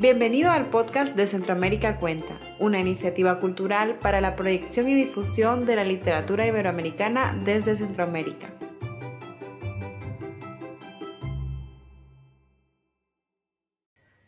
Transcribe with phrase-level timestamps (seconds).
[0.00, 5.74] Bienvenido al podcast de Centroamérica Cuenta, una iniciativa cultural para la proyección y difusión de
[5.74, 8.46] la literatura iberoamericana desde Centroamérica.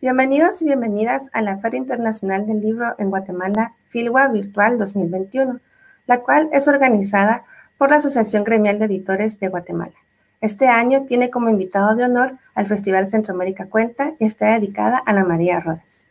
[0.00, 5.61] Bienvenidos y bienvenidas a la Feria Internacional del Libro en Guatemala, Filwa Virtual 2021,
[6.09, 7.45] la cual es organizada
[7.79, 9.95] por la Asociación Gremial de Editores de Guatemala.
[10.41, 15.11] Este año tiene como invitado de honor al Festival Centroamérica Cuenta y está dedicada a
[15.11, 16.06] Ana María Rodas.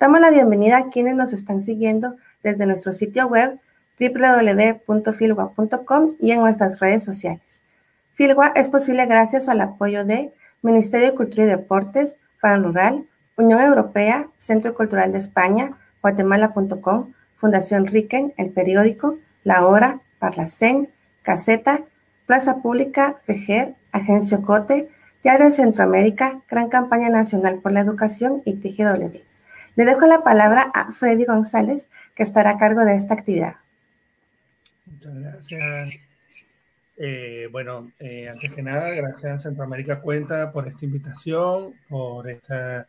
[0.00, 3.58] Damos la bienvenida a quienes nos están siguiendo desde nuestro sitio web
[4.00, 7.64] www.filgua.com y en nuestras redes sociales.
[8.14, 13.04] Filgua es posible gracias al apoyo de Ministerio de Cultura y Deportes, Faro Rural,
[13.36, 20.88] Unión Europea, Centro Cultural de España, Guatemala.com, Fundación Riquen, El Periódico, La Hora, Parlacén,
[21.22, 21.82] Caseta
[22.26, 24.90] Plaza Pública, FEGER, Agencia Cote,
[25.22, 29.20] Diario Centroamérica, Gran Campaña Nacional por la Educación y TGW.
[29.76, 33.56] Le dejo la palabra a Freddy González, que estará a cargo de esta actividad.
[34.86, 36.06] Muchas gracias.
[36.96, 42.86] Eh, bueno, eh, antes que nada, gracias a Centroamérica Cuenta por esta invitación, por esta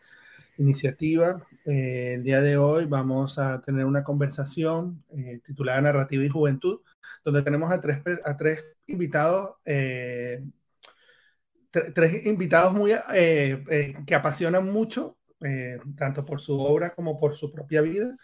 [0.57, 1.45] iniciativa.
[1.65, 5.03] Eh, el día de hoy vamos a tener una conversación
[5.43, 6.79] titulada Narrativa y Juventud,
[7.25, 10.43] donde tenemos a tres, a tres invitados, eh,
[11.93, 15.17] tres invitados muy, eh, eh, que apasionan mucho,
[15.95, 18.17] tanto por su obra como por su propia vida,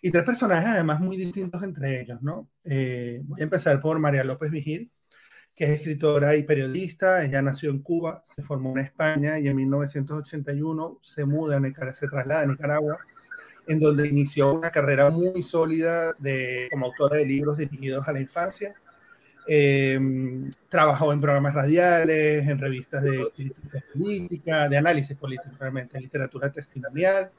[0.00, 2.48] y tres personajes además muy distintos entre ellos, ¿no?
[2.64, 4.90] voy a empezar por María López Vigil,
[5.54, 7.24] que es escritora y periodista.
[7.24, 12.08] Ella nació en Cuba, se formó en España y en 1981 se muda, a, se
[12.08, 12.98] traslada a Nicaragua,
[13.66, 18.20] en donde inició una carrera muy sólida de, como autora de libros dirigidos a la
[18.20, 18.74] infancia
[19.46, 19.98] eh,
[20.68, 27.30] trabajó en programas radiales, en revistas de crítica política, de análisis político, realmente, literatura testimonial,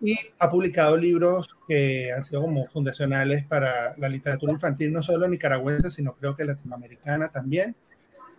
[0.00, 5.28] y ha publicado libros que han sido como fundacionales para la literatura infantil, no solo
[5.28, 7.76] nicaragüense, sino creo que latinoamericana también.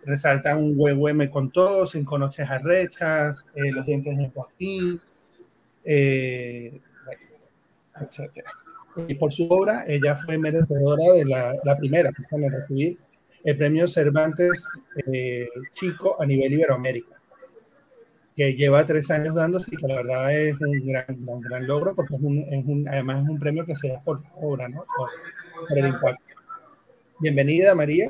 [0.04, 5.00] Resaltan un huevo me contó, Cinco noches arrechas, eh, Los dientes de Joaquín,
[5.84, 6.80] eh,
[8.00, 8.61] etcétera
[9.08, 12.98] y por su obra ella fue merecedora de la, la primera en recibir
[13.44, 14.64] el premio Cervantes
[15.12, 17.20] eh, Chico a nivel Iberoamérica,
[18.36, 21.94] que lleva tres años dándose y que la verdad es un gran, un gran logro
[21.94, 24.68] porque es un, es un, además es un premio que se da por la obra,
[24.68, 24.84] ¿no?
[24.96, 25.10] por,
[25.68, 26.22] por el impacto.
[27.18, 28.08] Bienvenida, María.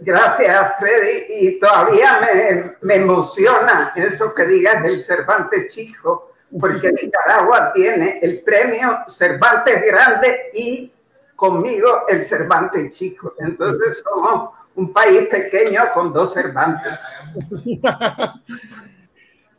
[0.00, 1.24] Gracias, Freddy.
[1.40, 8.40] Y todavía me, me emociona eso que digas del Cervantes Chico, porque Nicaragua tiene el
[8.40, 10.92] premio Cervantes Grande y
[11.34, 13.34] conmigo el Cervantes Chico.
[13.38, 16.98] Entonces somos un país pequeño con dos Cervantes.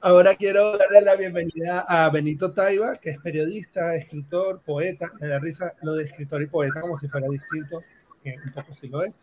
[0.01, 5.11] Ahora quiero darle la bienvenida a Benito Taiba, que es periodista, escritor, poeta.
[5.19, 7.81] Me da risa lo de escritor y poeta como si fuera distinto,
[8.23, 9.13] que un poco sí lo es.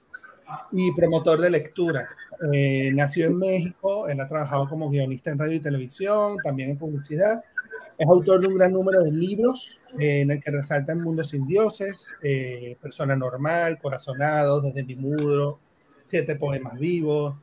[0.73, 2.09] Y promotor de lectura.
[2.53, 6.77] Eh, nació en México, él ha trabajado como guionista en radio y televisión, también en
[6.77, 7.43] publicidad
[7.97, 11.47] es autor de un gran número de libros eh, en el que resaltan Mundos sin
[11.47, 15.61] Dioses, eh, Persona Normal, Corazonado, Desde mi Mudro,
[16.05, 17.37] Siete Poemas Vivos.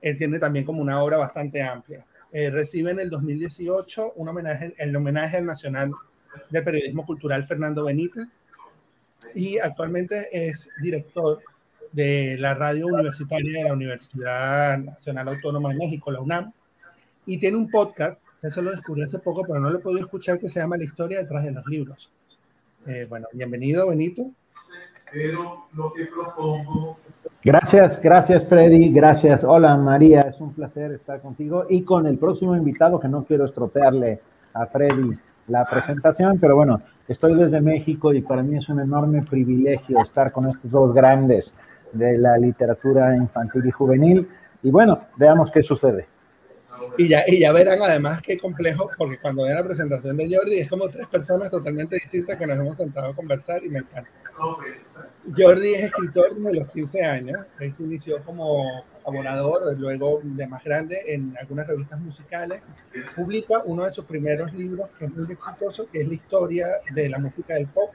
[0.00, 2.04] Él tiene también como una obra bastante amplia.
[2.32, 5.92] Eh, recibe en el 2018 un homenaje, el homenaje al Nacional
[6.50, 8.26] del Periodismo Cultural Fernando Benítez
[9.34, 11.40] y actualmente es director
[11.92, 16.52] de la radio universitaria de la Universidad Nacional Autónoma de México, la UNAM,
[17.24, 20.38] y tiene un podcast eso lo descubrí hace poco, pero no lo he podido escuchar,
[20.38, 22.10] que se llama La historia detrás de los libros.
[22.86, 24.30] Eh, bueno, bienvenido, Benito.
[27.42, 29.44] Gracias, gracias Freddy, gracias.
[29.44, 33.44] Hola María, es un placer estar contigo y con el próximo invitado que no quiero
[33.44, 34.20] estropearle
[34.52, 35.16] a Freddy
[35.48, 40.32] la presentación, pero bueno, estoy desde México y para mí es un enorme privilegio estar
[40.32, 41.54] con estos dos grandes
[41.92, 44.28] de la literatura infantil y juvenil.
[44.62, 46.08] Y bueno, veamos qué sucede.
[46.98, 50.58] Y ya, y ya verán además qué complejo, porque cuando vean la presentación de Jordi
[50.58, 54.10] es como tres personas totalmente distintas que nos hemos sentado a conversar y me encanta.
[55.36, 60.62] Jordi es escritor desde los 15 años, él se inició como abonador, luego de más
[60.62, 62.62] grande en algunas revistas musicales,
[63.14, 67.08] publica uno de sus primeros libros que es muy exitoso, que es la historia de
[67.08, 67.90] la música del pop,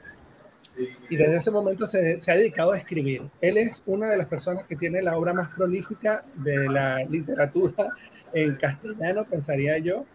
[1.10, 3.28] y desde ese momento se, se, ha dedicado a escribir.
[3.42, 7.90] Él es una de las personas que tiene la obra más prolífica de la literatura
[8.34, 10.06] en castellano, pensaría yo.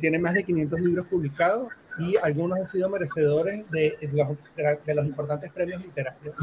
[0.00, 1.68] tiene más de 500 libros publicados
[1.98, 4.28] y algunos han sido merecedores de los,
[4.86, 6.34] de los importantes premios literarios.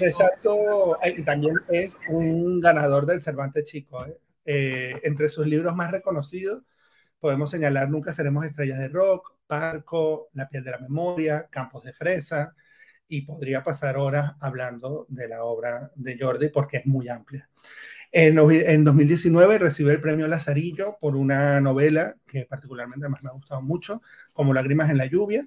[0.00, 4.06] Exacto, también es un ganador del Cervantes Chico.
[4.06, 4.18] ¿eh?
[4.44, 6.62] Eh, entre sus libros más reconocidos
[7.18, 11.92] podemos señalar Nunca seremos estrellas de rock, Parco, La piel de la memoria, Campos de
[11.92, 12.54] fresa,
[13.08, 17.48] y podría pasar horas hablando de la obra de Jordi porque es muy amplia.
[18.12, 18.34] En,
[18.84, 24.02] 2019 recibió el premio Lazarillo por una novela que particularmente además me ha gustado mucho,
[24.32, 25.46] como Lágrimas en la lluvia,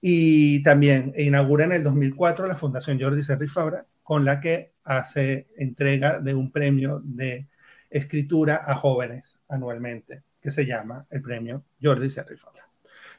[0.00, 5.48] y también inaugura en el 2004 la Fundación Jordi Serri Fabra, con la que hace
[5.56, 7.48] entrega de un premio de
[7.90, 12.68] escritura a jóvenes anualmente, que se llama el premio Jordi Serri Fabra.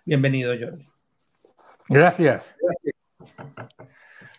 [0.06, 0.88] Bienvenido, Jordi.
[1.90, 2.44] Gracias.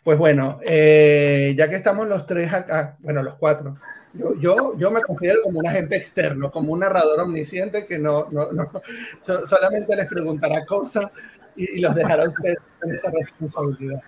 [0.02, 3.76] Pues bueno, eh, ya que estamos los tres acá, bueno, los cuatro,
[4.12, 8.50] yo, yo, me considero como un agente externo, como un narrador omnisciente que no, no,
[8.50, 8.70] no
[9.20, 11.10] solamente les preguntará cosas
[11.54, 14.00] y, los dejará a ustedes con esa responsabilidad.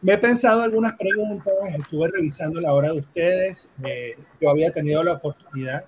[0.00, 5.02] Me he pensado algunas preguntas, estuve revisando la obra de ustedes, eh, yo había tenido
[5.02, 5.84] la oportunidad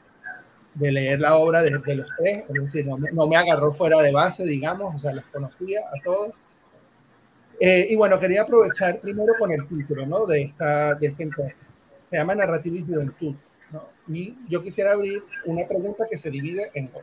[0.75, 4.01] de leer la obra de, de los tres, es decir, no, no, me agarró fuera
[4.03, 6.35] de base, digamos, o sea, los conocía a todos.
[7.59, 10.27] Eh, y bueno, quería aprovechar primero con el título ¿no?
[10.27, 11.66] de, esta, de este encuentro
[12.17, 13.35] se llama Narrativa y Juventud.
[13.71, 13.83] ¿no?
[14.09, 17.03] Y yo quisiera abrir una pregunta que se divide en dos.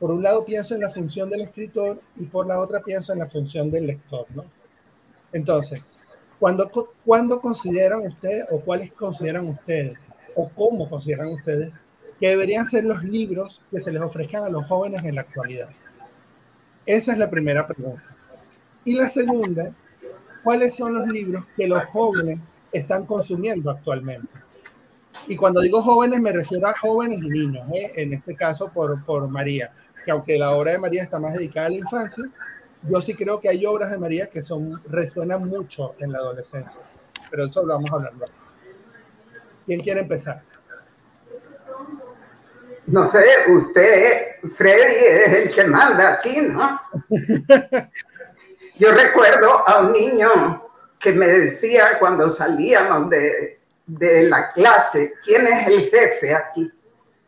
[0.00, 3.20] Por un lado pienso en la función del escritor y por la otra pienso en
[3.20, 4.26] la función del lector.
[4.34, 4.44] ¿no?
[5.32, 5.82] Entonces,
[6.40, 6.68] ¿cuándo,
[7.04, 11.70] ¿cuándo consideran ustedes o cuáles consideran ustedes o cómo consideran ustedes
[12.18, 15.68] que deberían ser los libros que se les ofrezcan a los jóvenes en la actualidad?
[16.84, 18.02] Esa es la primera pregunta.
[18.84, 19.72] Y la segunda,
[20.42, 24.28] ¿cuáles son los libros que los jóvenes están consumiendo actualmente.
[25.26, 27.92] Y cuando digo jóvenes me refiero a jóvenes y niños, ¿eh?
[27.96, 29.72] en este caso por, por María,
[30.04, 32.24] que aunque la obra de María está más dedicada a la infancia,
[32.82, 36.80] yo sí creo que hay obras de María que son, resuenan mucho en la adolescencia,
[37.30, 38.32] pero eso lo vamos a hablar luego.
[39.66, 40.42] ¿Quién quiere empezar?
[42.86, 46.80] No sé, usted, Freddy, es el que manda aquí, ¿no?
[48.78, 50.67] Yo recuerdo a un niño
[51.00, 56.70] que me decía cuando salíamos de, de la clase, ¿quién es el jefe aquí?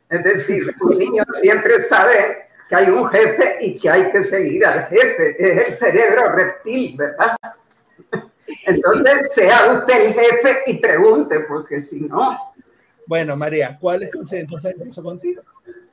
[0.08, 4.64] Es decir, un niño siempre sabe que hay un jefe y que hay que seguir
[4.67, 5.37] al jefe.
[5.38, 7.37] Es el cerebro reptil, ¿verdad?
[8.67, 12.52] Entonces, sea usted el jefe y pregunte, porque si no.
[13.06, 15.43] Bueno, María, ¿cuáles entonces eso contigo?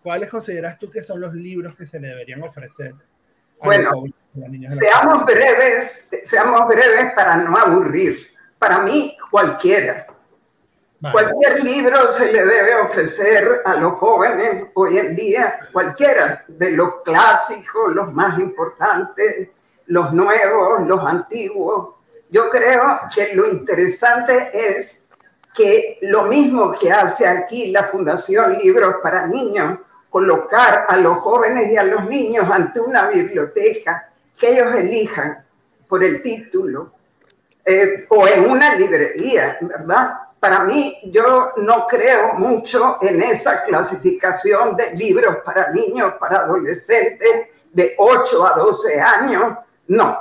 [0.04, 2.94] ¿Cuáles consideras tú que son los libros que se le deberían ofrecer
[3.64, 4.04] bueno,
[4.70, 8.20] seamos breves, seamos breves para no aburrir.
[8.60, 10.08] Para mí, cualquiera.
[11.12, 17.02] Cualquier libro se le debe ofrecer a los jóvenes hoy en día, cualquiera de los
[17.04, 19.50] clásicos, los más importantes,
[19.86, 21.96] los nuevos, los antiguos.
[22.30, 25.08] Yo creo que lo interesante es
[25.56, 31.72] que lo mismo que hace aquí la Fundación Libros para Niños, colocar a los jóvenes
[31.72, 35.46] y a los niños ante una biblioteca que ellos elijan
[35.88, 36.92] por el título
[37.66, 40.22] eh, o en una librería, ¿verdad?
[40.40, 47.48] Para mí, yo no creo mucho en esa clasificación de libros para niños, para adolescentes
[47.74, 49.58] de 8 a 12 años.
[49.88, 50.18] No.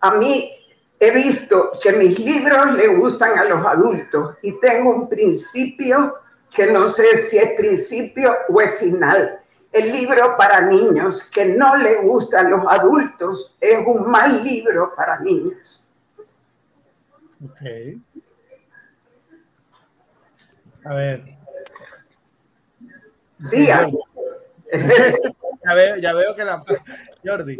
[0.00, 0.50] A mí
[1.00, 6.14] he visto que mis libros le gustan a los adultos y tengo un principio
[6.54, 9.40] que no sé si es principio o es final.
[9.72, 14.94] El libro para niños que no le gusta a los adultos es un mal libro
[14.96, 15.82] para niños.
[17.44, 17.60] Ok.
[20.84, 21.36] A ver.
[23.42, 23.86] Sí, ya,
[25.74, 26.64] veo, ya veo que la...
[27.24, 27.58] Jordi.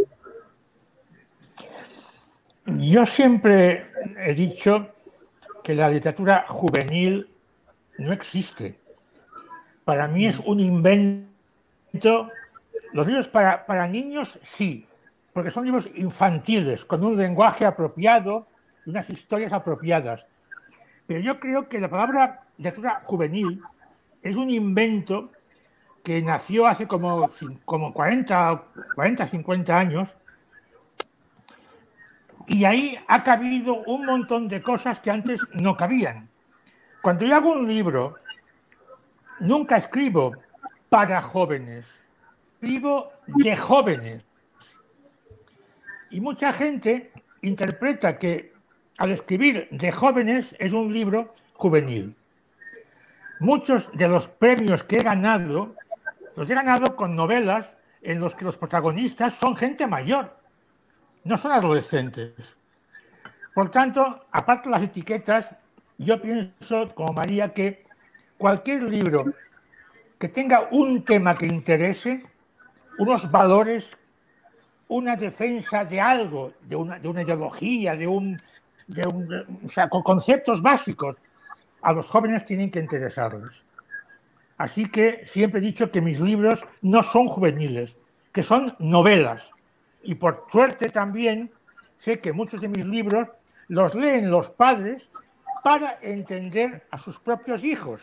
[2.66, 4.88] Yo siempre he dicho
[5.62, 7.28] que la literatura juvenil
[7.98, 8.78] no existe.
[9.84, 12.30] Para mí es un invento.
[12.92, 14.86] Los libros para, para niños sí,
[15.32, 18.46] porque son libros infantiles, con un lenguaje apropiado
[18.84, 20.24] y unas historias apropiadas.
[21.06, 23.60] Pero yo creo que la palabra literatura juvenil
[24.22, 25.30] es un invento
[26.02, 27.30] que nació hace como,
[27.64, 28.62] como 40,
[28.94, 30.08] 40, 50 años
[32.46, 36.28] y ahí ha cabido un montón de cosas que antes no cabían.
[37.06, 38.16] Cuando yo hago un libro
[39.38, 40.32] nunca escribo
[40.88, 41.84] para jóvenes,
[42.54, 44.24] escribo de jóvenes.
[46.10, 48.52] Y mucha gente interpreta que
[48.98, 52.16] al escribir de jóvenes es un libro juvenil.
[53.38, 55.76] Muchos de los premios que he ganado,
[56.34, 57.68] los he ganado con novelas
[58.02, 60.36] en los que los protagonistas son gente mayor,
[61.22, 62.32] no son adolescentes.
[63.54, 65.46] Por tanto, aparte de las etiquetas,
[65.98, 67.84] yo pienso, como María, que
[68.38, 69.24] cualquier libro
[70.18, 72.22] que tenga un tema que interese
[72.98, 73.86] unos valores,
[74.88, 78.36] una defensa de algo, de una, de una ideología, de un,
[78.86, 81.16] de un, o sea, con conceptos básicos,
[81.82, 83.50] a los jóvenes tienen que interesarles.
[84.58, 87.94] Así que siempre he dicho que mis libros no son juveniles,
[88.32, 89.42] que son novelas.
[90.02, 91.50] Y por suerte también
[91.98, 93.28] sé que muchos de mis libros
[93.68, 95.02] los leen los padres
[95.62, 98.02] para entender a sus propios hijos.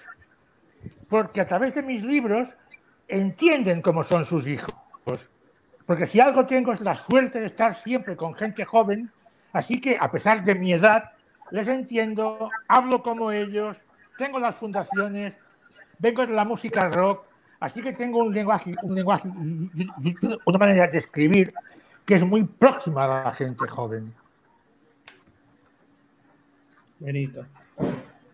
[1.10, 2.50] Porque a través de mis libros
[3.08, 4.74] entienden cómo son sus hijos.
[5.86, 9.12] Porque si algo tengo es la suerte de estar siempre con gente joven,
[9.52, 11.12] así que a pesar de mi edad,
[11.52, 13.78] les entiendo, hablo como ellos,
[14.18, 15.34] tengo las fundaciones,
[16.00, 17.26] vengo de la música rock,
[17.60, 19.28] así que tengo un lenguaje, un lenguaje,
[20.46, 21.54] una manera de escribir
[22.06, 24.14] que es muy próxima a la gente joven.
[27.04, 27.46] Benito.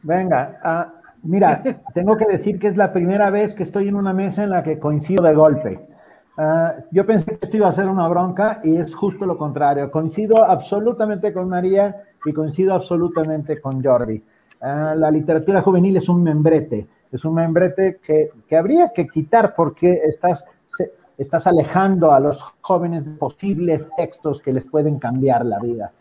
[0.03, 1.61] Venga, uh, Mira,
[1.93, 4.63] tengo que decir que es la primera vez que estoy en una mesa en la
[4.63, 5.79] que coincido de golpe.
[6.37, 9.91] Uh, yo pensé que esto iba a ser una bronca y es justo lo contrario.
[9.91, 14.23] Coincido absolutamente con María y coincido absolutamente con Jordi.
[14.61, 19.53] Uh, la literatura juvenil es un membrete, es un membrete que, que habría que quitar
[19.55, 25.45] porque estás, se, estás alejando a los jóvenes de posibles textos que les pueden cambiar
[25.45, 25.91] la vida.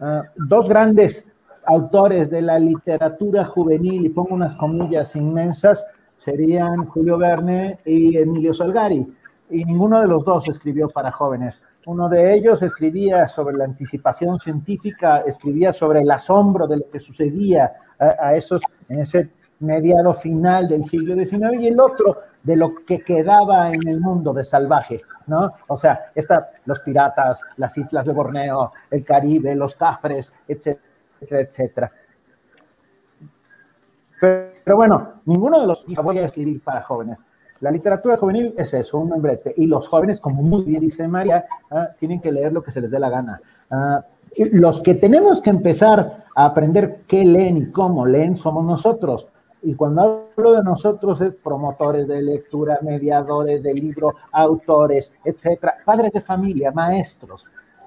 [0.00, 1.24] Uh, dos grandes
[1.66, 5.84] autores de la literatura juvenil, y pongo unas comillas inmensas,
[6.24, 9.06] serían Julio Verne y Emilio Salgari.
[9.50, 11.62] Y ninguno de los dos escribió para jóvenes.
[11.86, 16.98] Uno de ellos escribía sobre la anticipación científica, escribía sobre el asombro de lo que
[16.98, 19.30] sucedía a, esos, en ese
[19.60, 24.32] mediado final del siglo XIX, y el otro de lo que quedaba en el mundo
[24.32, 25.52] de salvaje, ¿no?
[25.68, 30.76] O sea, esta, los piratas, las islas de Borneo, el Caribe, los cafres, etc
[31.20, 31.90] etcétera.
[34.20, 37.18] Pero, pero, bueno, ninguno de los voy a escribir para jóvenes.
[37.60, 39.54] La literatura juvenil es eso, un membrete.
[39.56, 42.80] Y los jóvenes, como muy bien dice María, uh, tienen que leer lo que se
[42.80, 43.40] les dé la gana.
[43.70, 44.00] Uh,
[44.52, 49.28] los que tenemos que empezar a aprender qué leen y cómo leen somos nosotros.
[49.62, 56.12] Y cuando hablo de nosotros es promotores de lectura, mediadores de libro, autores, etcétera, padres
[56.12, 57.46] de familia, maestros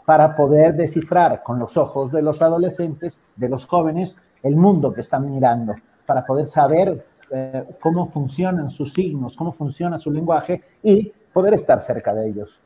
[0.10, 5.02] para poder descifrar con los ojos de los adolescentes, de los jóvenes, el mundo que
[5.02, 5.76] están mirando,
[6.08, 11.84] para poder saber eh, cómo funcionan sus signos, cómo funciona su lenguaje y poder estar
[11.84, 12.60] cerca de ellos.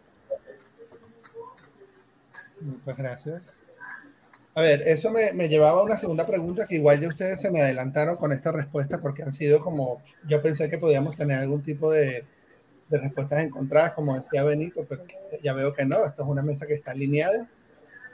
[2.62, 3.60] Muchas gracias.
[4.56, 7.52] A ver, eso me, me, llevaba a una segunda pregunta que igual ya ustedes se
[7.52, 11.62] me adelantaron con esta respuesta porque han sido como, yo pensé que podíamos tener algún
[11.62, 12.24] tipo de,
[12.94, 15.04] de respuestas encontradas, como decía Benito, pero
[15.42, 17.50] ya veo que no, esto es una mesa que está alineada.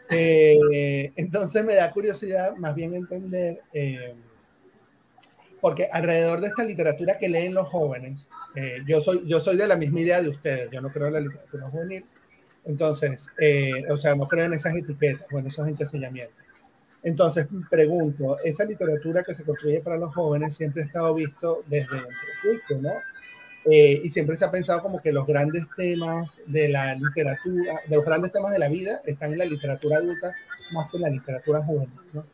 [0.09, 4.15] Eh, entonces me da curiosidad más bien entender, eh,
[5.59, 9.67] porque alrededor de esta literatura que leen los jóvenes, eh, yo, soy, yo soy de
[9.67, 12.05] la misma idea de ustedes, yo no creo en la literatura juvenil,
[12.63, 16.35] entonces, eh, o sea, no creo en esas etiquetas, bueno, esos encasillamientos.
[17.03, 21.97] Entonces, pregunto, esa literatura que se construye para los jóvenes siempre ha estado visto desde
[21.97, 22.07] el
[22.41, 22.93] prejuicio, ¿no?
[23.65, 27.95] Eh, y siempre se ha pensado como que los grandes temas de la literatura, de
[27.95, 30.33] los grandes temas de la vida están en la literatura adulta
[30.71, 31.99] más que en la literatura juvenil.
[32.13, 32.25] ¿no?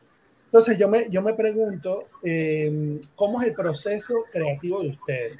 [0.46, 5.38] Entonces yo me, yo me pregunto, eh, ¿cómo es el proceso creativo de ustedes?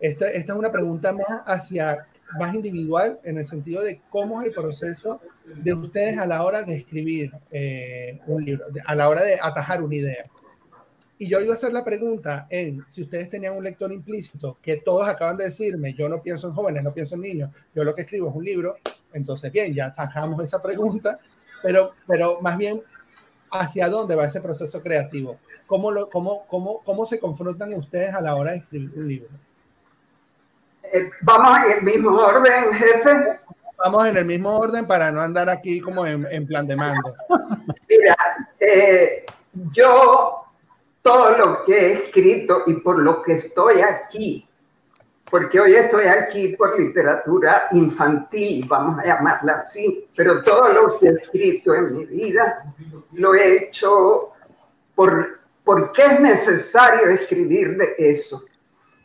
[0.00, 2.06] Esta, esta es una pregunta más hacia
[2.38, 6.62] más individual en el sentido de cómo es el proceso de ustedes a la hora
[6.62, 10.24] de escribir eh, un libro, a la hora de atajar una idea.
[11.20, 14.78] Y yo iba a hacer la pregunta en si ustedes tenían un lector implícito, que
[14.78, 17.94] todos acaban de decirme, yo no pienso en jóvenes, no pienso en niños, yo lo
[17.94, 18.78] que escribo es un libro,
[19.12, 21.18] entonces bien, ya sacamos esa pregunta,
[21.62, 22.80] pero, pero más bien,
[23.50, 25.36] ¿hacia dónde va ese proceso creativo?
[25.66, 29.28] ¿Cómo, lo, cómo, cómo, cómo se confrontan ustedes a la hora de escribir un libro?
[30.90, 33.40] Eh, vamos en el mismo orden, jefe.
[33.76, 37.14] Vamos en el mismo orden para no andar aquí como en, en plan de mando.
[37.86, 38.16] Mira,
[38.58, 39.26] eh,
[39.70, 40.46] yo
[41.02, 44.46] todo lo que he escrito y por lo que estoy aquí,
[45.30, 51.08] porque hoy estoy aquí por literatura infantil, vamos a llamarla así, pero todo lo que
[51.08, 52.74] he escrito en mi vida
[53.12, 54.32] lo he hecho
[54.94, 58.44] por, porque es necesario escribir de eso.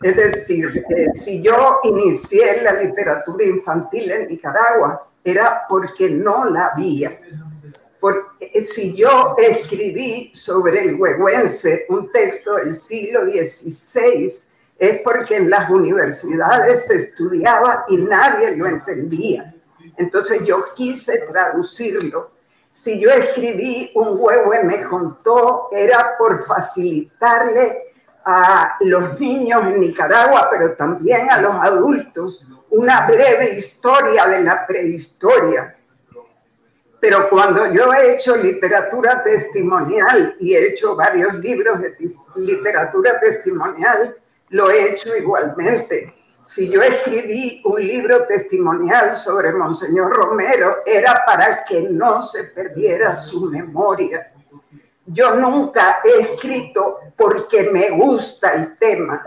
[0.01, 0.83] Es decir,
[1.13, 7.19] si yo inicié la literatura infantil en Nicaragua, era porque no la había
[8.05, 14.25] porque si yo escribí sobre el huehuense un texto del siglo XVI,
[14.77, 19.55] es porque en las universidades se estudiaba y nadie lo entendía.
[19.97, 22.29] Entonces yo quise traducirlo.
[22.69, 27.91] Si yo escribí un huevo me contó, era por facilitarle
[28.23, 34.67] a los niños en Nicaragua, pero también a los adultos, una breve historia de la
[34.67, 35.75] prehistoria.
[36.99, 41.95] Pero cuando yo he hecho literatura testimonial y he hecho varios libros de
[42.35, 44.15] literatura testimonial,
[44.49, 46.13] lo he hecho igualmente.
[46.43, 53.15] Si yo escribí un libro testimonial sobre Monseñor Romero, era para que no se perdiera
[53.15, 54.31] su memoria.
[55.07, 59.23] Yo nunca he escrito porque me gusta el tema,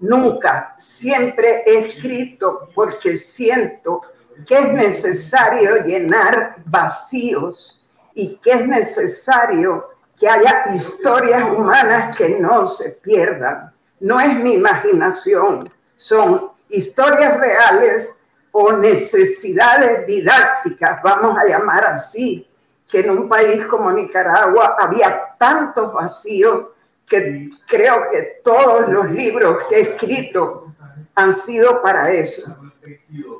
[0.00, 0.74] nunca.
[0.78, 4.00] Siempre he escrito porque siento
[4.46, 7.80] que es necesario llenar vacíos
[8.14, 9.88] y que es necesario
[10.18, 13.72] que haya historias humanas que no se pierdan.
[14.00, 18.20] No es mi imaginación, son historias reales
[18.52, 22.48] o necesidades didácticas, vamos a llamar así,
[22.88, 26.66] que en un país como Nicaragua había tantos vacíos
[27.06, 30.72] que creo que todos los libros que he escrito
[31.14, 32.56] han sido para eso.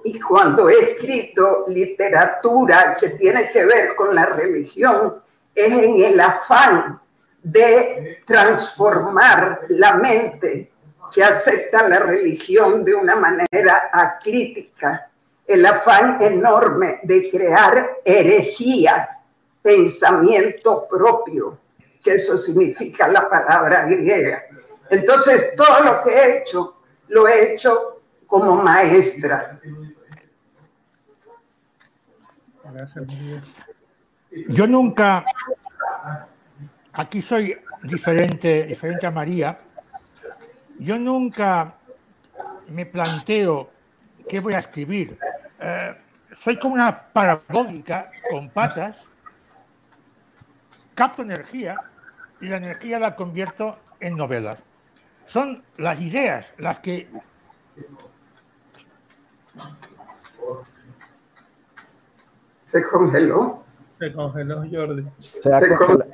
[0.04, 5.22] Y cuando he escrito literatura que tiene que ver con la religión,
[5.54, 7.00] es en el afán
[7.42, 10.70] de transformar la mente
[11.12, 15.08] que acepta la religión de una manera acrítica,
[15.46, 19.20] el afán enorme de crear herejía,
[19.62, 21.58] pensamiento propio,
[22.02, 24.44] que eso significa la palabra griega.
[24.90, 26.76] Entonces, todo lo que he hecho,
[27.08, 29.60] lo he hecho como maestra.
[34.48, 35.24] Yo nunca,
[36.92, 39.58] aquí soy diferente, diferente a María,
[40.78, 41.74] yo nunca
[42.68, 43.70] me planteo
[44.28, 45.18] qué voy a escribir.
[45.60, 45.96] Eh,
[46.36, 48.96] soy como una parabólica con patas,
[50.94, 51.80] capto energía
[52.40, 54.58] y la energía la convierto en novelas.
[55.26, 57.08] Son las ideas las que
[62.74, 63.62] se congeló.
[64.00, 65.06] Se congeló Jordi.
[65.20, 65.40] Se,
[65.76, 66.04] congeló,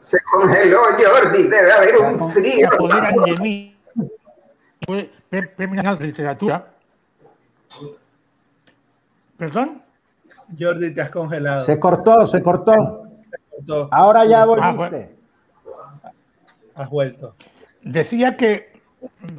[0.00, 0.18] se...
[0.20, 2.70] congeló Jordi, debe haber un frío.
[3.42, 3.76] mí.
[5.54, 6.66] Premio Literatura.
[9.36, 9.82] ¿Perdón?
[10.58, 11.66] Jordi, te has congelado.
[11.66, 13.06] Se cortó, se cortó.
[13.90, 15.14] Ahora ya ah, volviste.
[16.74, 17.34] Has vuelto.
[17.82, 18.80] Decía que,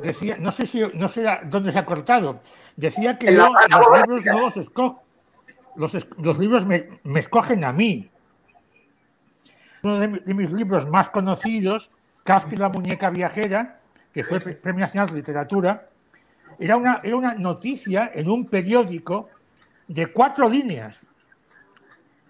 [0.04, 2.42] decía, no sé si, no sé dónde se ha cortado.
[2.76, 5.03] Decía que yo, los libros no los escojo.
[5.76, 8.10] Los, libros me, escogen a mí.
[9.82, 11.90] Uno de, mis libros más conocidos,
[12.24, 13.80] Kafka y la muñeca viajera,
[14.14, 15.90] que fue Premio Nacional de Literatura,
[16.60, 19.30] era una, era una noticia en un periódico
[19.88, 21.00] de cuatro líneas.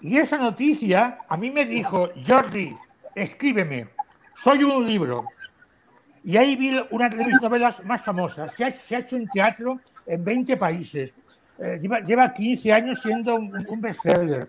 [0.01, 2.75] Y esa noticia a mí me dijo, Jordi,
[3.15, 3.87] escríbeme,
[4.35, 5.25] soy un libro.
[6.23, 8.53] Y ahí vi una de mis novelas más famosas.
[8.55, 11.11] Se ha, hecho en teatro en 20 países.
[11.59, 14.47] Eh, lleva, 15 años siendo un, un bestseller.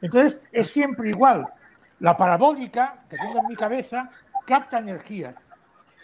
[0.00, 1.46] Entonces, es siempre igual.
[2.00, 4.10] La parabólica que tengo en mi cabeza
[4.46, 5.34] capta energía.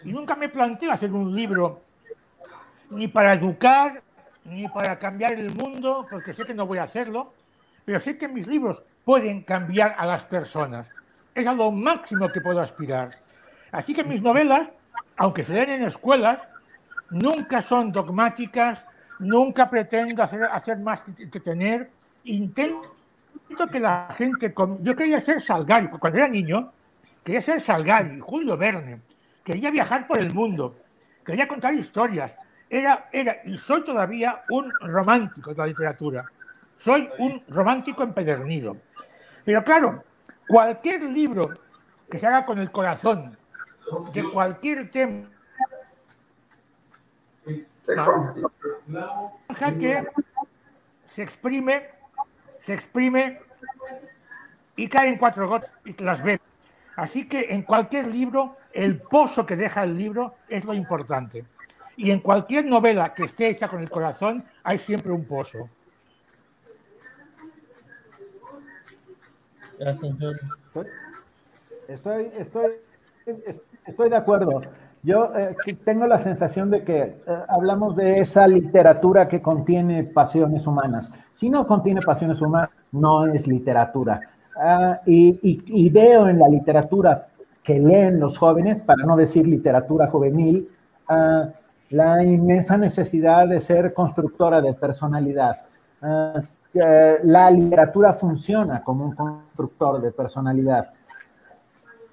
[0.03, 1.81] Y nunca me planteo hacer un libro
[2.89, 4.01] ni para educar,
[4.43, 7.33] ni para cambiar el mundo, porque sé que no voy a hacerlo,
[7.85, 10.87] pero sé que mis libros pueden cambiar a las personas.
[11.33, 13.11] Es a lo máximo que puedo aspirar.
[13.71, 14.67] Así que mis novelas,
[15.17, 16.39] aunque se leen en escuelas,
[17.09, 18.83] nunca son dogmáticas,
[19.21, 21.89] nunca pretendo hacer, hacer más que tener.
[22.25, 24.53] Intento que la gente...
[24.81, 26.71] Yo quería ser Salgari, cuando era niño,
[27.23, 29.01] quería ser Salgari, Julio Verne,
[29.43, 30.75] quería viajar por el mundo,
[31.23, 32.35] quería contar historias.
[32.69, 36.25] Era, era y soy todavía un romántico de la literatura.
[36.77, 38.77] Soy un romántico empedernido.
[39.43, 40.03] Pero claro,
[40.47, 41.49] cualquier libro
[42.09, 43.37] que se haga con el corazón,
[44.13, 45.27] de cualquier tema,
[49.79, 50.03] que
[51.15, 51.89] se exprime,
[52.65, 53.39] se exprime
[54.75, 56.39] y cae en cuatro gotas y las ve.
[56.95, 61.45] Así que en cualquier libro, el pozo que deja el libro es lo importante.
[61.97, 65.69] Y en cualquier novela que esté hecha con el corazón, hay siempre un pozo.
[69.79, 70.13] Gracias,
[71.87, 72.71] Estoy, estoy,
[73.85, 74.61] estoy de acuerdo.
[75.03, 80.67] Yo eh, tengo la sensación de que eh, hablamos de esa literatura que contiene pasiones
[80.67, 81.11] humanas.
[81.33, 84.21] Si no contiene pasiones humanas, no es literatura.
[84.55, 87.27] Ah, y, veo en la literatura
[87.63, 90.69] que leen los jóvenes, para no decir literatura juvenil,
[91.07, 91.49] ah,
[91.89, 95.61] la inmensa necesidad de ser constructora de personalidad.
[96.01, 96.41] Ah,
[96.73, 100.91] la literatura funciona como un constructor de personalidad.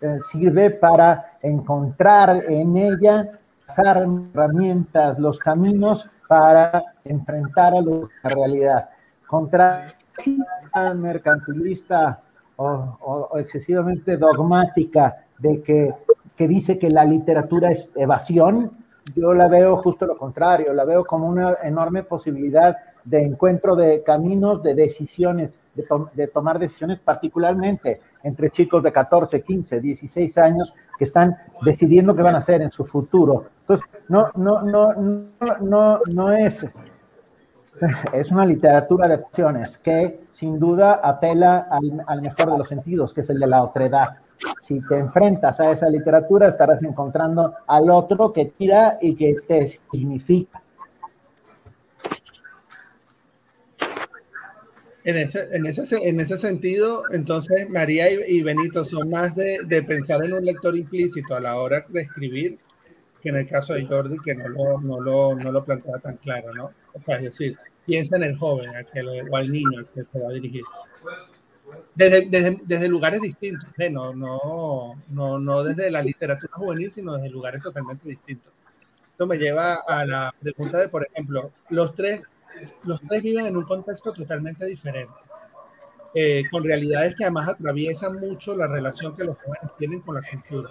[0.01, 8.89] Eh, sirve para encontrar en ella las herramientas, los caminos para enfrentar a la realidad.
[9.27, 9.87] Contra
[10.75, 12.21] la mercantilista
[12.57, 15.95] o, excesivamente dogmática de que,
[16.37, 18.73] que dice que la literatura es evasión,
[19.15, 24.03] yo la veo justo lo contrario, la veo como una enorme posibilidad de encuentro de
[24.03, 31.04] caminos, de decisiones, de, tomar decisiones particularmente entre chicos de 14, 15, 16 años que
[31.04, 33.46] están decidiendo qué van a hacer en su futuro.
[33.61, 35.28] Entonces, no, no, no, no,
[35.61, 36.66] no, no es,
[38.12, 43.12] es una literatura de opciones que sin duda apela al, al mejor de los sentidos,
[43.12, 44.18] que es el de la otredad.
[44.61, 49.68] Si te enfrentas a esa literatura, estarás encontrando al otro que tira y que te
[49.68, 50.62] significa.
[55.09, 59.83] En ese, en ese, en ese sentido, entonces María y, Benito son más de, de,
[59.83, 62.59] pensar en un lector implícito a la hora de escribir
[63.23, 66.18] que en el caso de Jordi, que no lo, no lo, no lo plantea tan
[66.18, 66.73] claro, ¿no?
[66.92, 68.68] O sea, es decir, piensa en el joven
[69.31, 70.62] o al niño al que se va a dirigir
[71.94, 73.88] desde, desde, lugares distintos, ¿eh?
[73.88, 78.53] no, no, no, no desde la literatura juvenil, sino desde lugares totalmente distintos.
[79.11, 82.23] Esto me lleva a la pregunta de, por ejemplo, los tres,
[82.85, 85.12] los tres viven en un contexto totalmente diferente,
[86.14, 90.23] eh, con realidades que además atraviesan mucho la relación que los jóvenes tienen con la
[90.23, 90.71] cultura.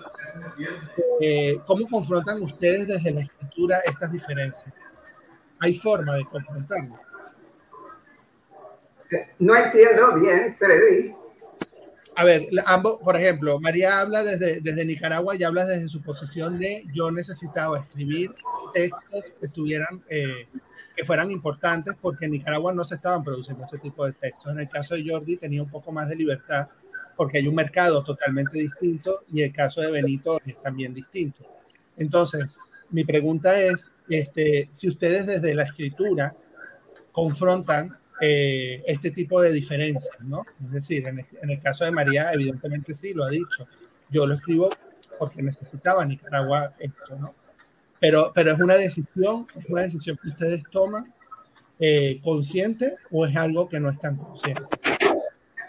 [1.22, 4.74] Eh, ¿Cómo confrontan ustedes desde la escritura estas diferencias?
[5.60, 7.00] ¿Hay forma de confrontarlas?
[9.40, 11.16] No entiendo bien, Freddy.
[12.16, 16.58] A ver, ambos, por ejemplo, María habla desde, desde Nicaragua y habla desde su posición
[16.58, 18.34] de yo necesitaba escribir
[18.74, 20.48] textos que estuvieran, eh,
[20.98, 24.52] que fueran importantes porque en Nicaragua no se estaban produciendo este tipo de textos.
[24.52, 26.68] En el caso de Jordi tenía un poco más de libertad
[27.16, 31.46] porque hay un mercado totalmente distinto y el caso de Benito es también distinto.
[31.98, 32.58] Entonces,
[32.90, 36.36] mi pregunta es, este, si ustedes desde la escritura
[37.12, 40.46] confrontan eh, este tipo de diferencias, ¿no?
[40.64, 43.68] Es decir, en el, caso de María, evidentemente sí, lo ha dicho.
[44.10, 44.72] Yo lo escribo
[45.20, 47.36] porque necesitaba Nicaragua esto, ¿no?
[48.00, 51.14] Pero, pero es una decisión, es una decisión que ustedes toman
[51.80, 54.68] eh, consciente o es algo que no están conscientes.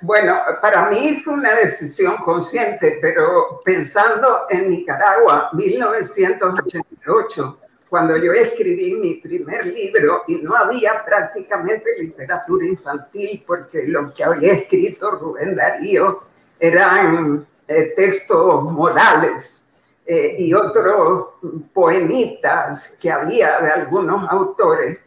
[0.01, 8.95] Bueno, para mí fue una decisión consciente, pero pensando en Nicaragua, 1988, cuando yo escribí
[8.95, 15.57] mi primer libro y no había prácticamente literatura infantil porque lo que había escrito Rubén
[15.57, 16.23] Darío
[16.61, 19.68] eran eh, textos morales
[20.09, 21.27] eh, y otros
[21.73, 24.99] poemitas que había de algunos autores,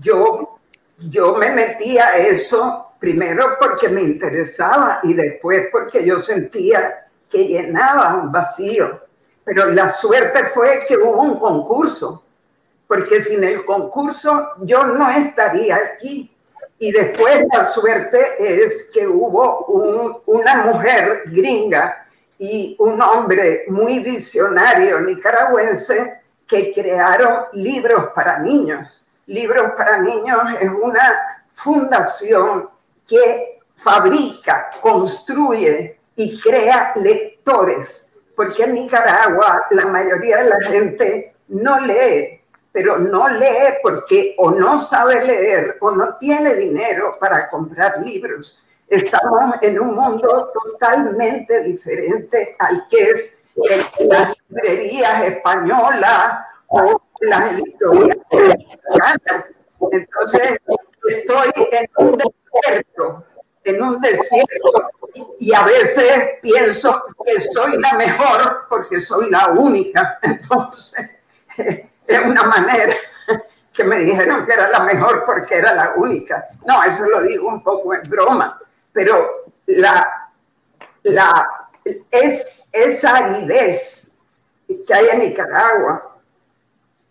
[0.00, 0.58] yo,
[0.98, 7.46] yo me metía a eso primero porque me interesaba y después porque yo sentía que
[7.46, 9.08] llenaba un vacío
[9.48, 12.22] pero la suerte fue que hubo un concurso,
[12.86, 16.30] porque sin el concurso yo no estaría aquí.
[16.78, 19.64] Y después la suerte es que hubo
[20.26, 22.06] una mujer gringa
[22.38, 29.04] y un hombre muy visionario nicaragüense que crearon libros para niños.
[29.26, 32.70] Libros para niños es una fundación
[33.06, 41.80] que fabrica, construye y crea lectores porque en Nicaragua la mayoría de la gente no
[41.80, 48.00] lee, pero no lee porque o no sabe leer o no tiene dinero para comprar
[48.00, 48.64] libros.
[48.88, 53.38] Estamos en un mundo totalmente diferente al que es
[53.98, 58.18] las librerías españolas o las editoriales
[59.92, 60.58] Entonces,
[61.08, 63.24] estoy en un desierto,
[63.64, 64.90] en un desierto
[65.38, 70.18] y a veces pienso que soy la mejor porque soy la única.
[70.22, 71.10] Entonces,
[71.56, 72.94] es una manera
[73.72, 76.48] que me dijeron que era la mejor porque era la única.
[76.66, 78.58] No, eso lo digo un poco en broma,
[78.98, 80.28] pero la,
[81.04, 81.48] la,
[82.10, 84.10] es esa aridez
[84.66, 86.18] que hay en Nicaragua,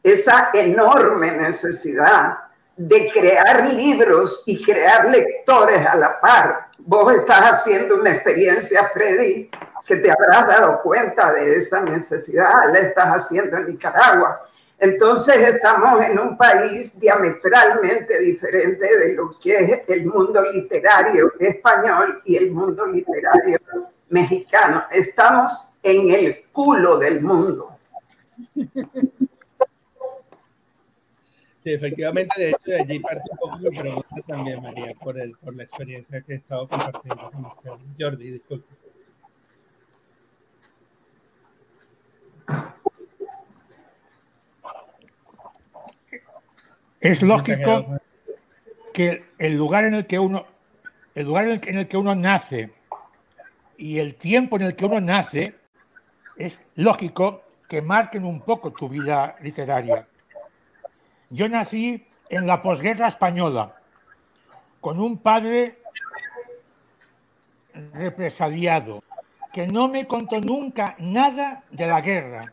[0.03, 2.39] esa enorme necesidad
[2.75, 6.67] de crear libros y crear lectores a la par.
[6.79, 9.49] Vos estás haciendo una experiencia, Freddy,
[9.85, 14.45] que te habrás dado cuenta de esa necesidad, la estás haciendo en Nicaragua.
[14.79, 22.21] Entonces estamos en un país diametralmente diferente de lo que es el mundo literario español
[22.25, 23.59] y el mundo literario
[24.09, 24.83] mexicano.
[24.91, 27.75] Estamos en el culo del mundo.
[31.59, 35.31] Sí, efectivamente, de hecho, de allí parte un poco mi pregunta también, María, por, el,
[35.37, 37.71] por la experiencia que he estado compartiendo con usted.
[37.99, 38.73] Jordi, disculpe.
[47.07, 47.85] Es lógico
[48.93, 50.45] que el lugar en el que uno,
[51.15, 52.73] el lugar en el que uno nace
[53.77, 55.55] y el tiempo en el que uno nace
[56.35, 60.05] es lógico que marquen un poco tu vida literaria.
[61.29, 63.73] Yo nací en la posguerra española,
[64.81, 65.77] con un padre
[67.93, 69.01] represaliado,
[69.53, 72.51] que no me contó nunca nada de la guerra.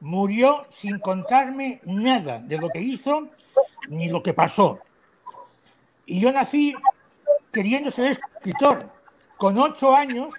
[0.00, 3.30] Murió sin contarme nada de lo que hizo
[3.88, 4.80] ni lo que pasó.
[6.06, 6.74] Y yo nací
[7.52, 8.90] queriendo ser escritor.
[9.36, 10.34] Con ocho años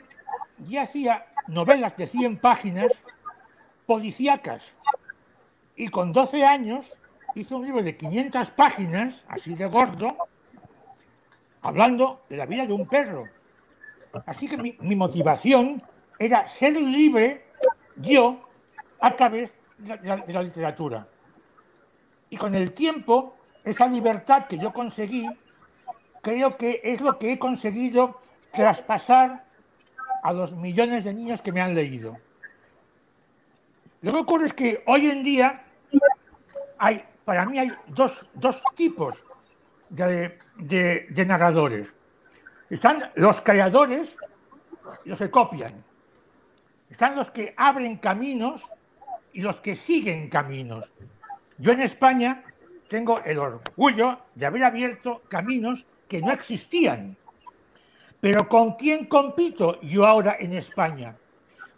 [0.67, 2.91] ya hacía novelas de 100 páginas
[3.85, 4.63] policíacas.
[5.75, 6.85] Y con 12 años
[7.35, 10.15] hizo un libro de 500 páginas, así de gordo,
[11.61, 13.25] hablando de la vida de un perro.
[14.25, 15.83] Así que mi, motivación
[16.17, 17.45] era ser libre
[17.97, 18.39] yo
[19.01, 21.05] a través de la literatura.
[22.29, 25.27] Y con el tiempo, esa libertad que yo conseguí,
[26.21, 28.19] creo que es lo que he conseguido
[28.51, 29.45] traspasar
[30.23, 32.17] a los millones de niños que me han leído.
[34.01, 35.63] Lo que ocurre es que hoy en día
[36.77, 39.15] hay, para mí hay dos, dos tipos
[39.89, 41.93] de, de- de narradores.
[42.69, 44.15] Están los creadores
[45.05, 45.83] los que copian.
[46.89, 48.61] Están los que abren caminos
[49.33, 50.85] y los que siguen caminos.
[51.57, 52.43] Yo en España
[52.89, 57.15] tengo el orgullo de haber abierto caminos que no existían.
[58.19, 61.15] Pero ¿con quién compito yo ahora en España?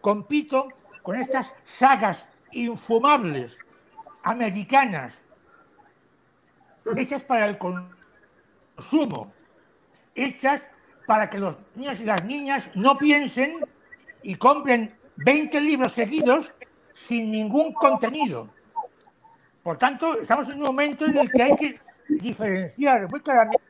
[0.02, 0.70] Compito
[1.02, 3.58] con estas sagas infumables
[4.24, 5.14] americanas,
[6.96, 9.32] hechas para el consumo,
[10.16, 10.62] hechas
[11.06, 13.66] para que los niños y las niñas no piensen
[14.24, 16.52] y compren 20 libros seguidos
[16.94, 18.50] sin ningún contenido.
[19.68, 23.62] Por tanto, estamos en un momento en el que hay que diferenciar muy claramente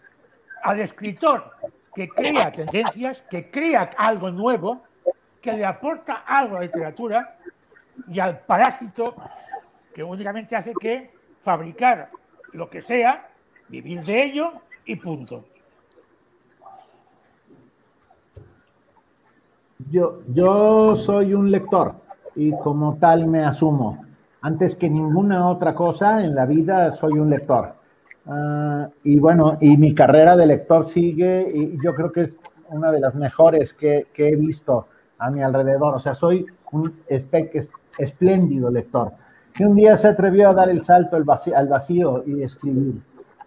[0.62, 1.50] al escritor
[1.96, 4.84] que crea tendencias, que crea algo nuevo,
[5.42, 7.40] que le aporta algo a la literatura,
[8.10, 9.16] y al parásito
[9.92, 12.12] que únicamente hace que fabricar
[12.54, 13.30] lo que sea,
[13.68, 14.54] vivir de ello
[14.86, 15.46] y punto.
[19.90, 21.96] Yo, yo soy un lector
[22.36, 24.07] y como tal me asumo.
[24.48, 27.74] Antes que ninguna otra cosa en la vida soy un lector.
[28.28, 32.38] Ah, y bueno, y mi carrera de lector sigue y yo creo que es
[32.70, 35.96] una de las mejores que, que he visto a mi alrededor.
[35.96, 36.94] O sea, soy un
[37.98, 39.12] espléndido lector.
[39.54, 43.02] Que un día se atrevió a dar el salto al vacío, al vacío y escribir.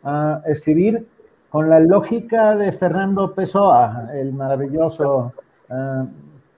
[0.05, 1.09] Ah, escribir
[1.49, 5.33] con la lógica de Fernando Pessoa, el maravilloso
[5.71, 6.05] ah,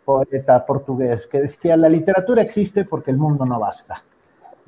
[0.04, 4.02] poeta portugués, que decía, la literatura existe porque el mundo no basta.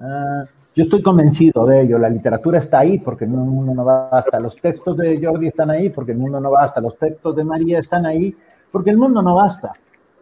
[0.00, 4.40] Ah, yo estoy convencido de ello, la literatura está ahí porque el mundo no basta,
[4.40, 7.78] los textos de Jordi están ahí porque el mundo no basta, los textos de María
[7.78, 8.36] están ahí
[8.72, 9.72] porque el mundo no basta.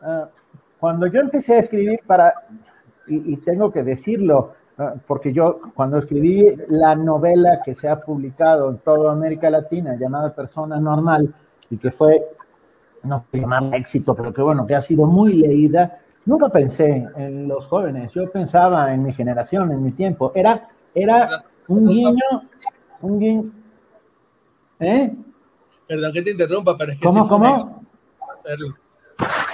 [0.03, 0.29] Ah,
[0.79, 2.35] cuando yo empecé a escribir para,
[3.07, 8.01] y, y tengo que decirlo, ah, porque yo cuando escribí la novela que se ha
[8.01, 11.35] publicado en toda América Latina llamada Persona Normal
[11.71, 12.23] y que fue,
[13.05, 17.49] no sé llamarla éxito, pero que bueno, que ha sido muy leída, nunca pensé en
[17.49, 20.33] los jóvenes, yo pensaba en mi generación, en mi tiempo.
[20.35, 21.29] Era, era
[21.69, 22.49] un guiño,
[23.01, 23.51] un guiño.
[24.81, 25.15] ¿Eh?
[25.87, 27.83] Perdón que te interrumpa, pero es que ¿Cómo, un cómo?
[28.35, 28.75] hacerlo.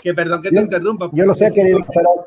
[0.03, 1.11] Que perdón que te interrumpa.
[1.13, 2.27] Yo lo sé, querido, pero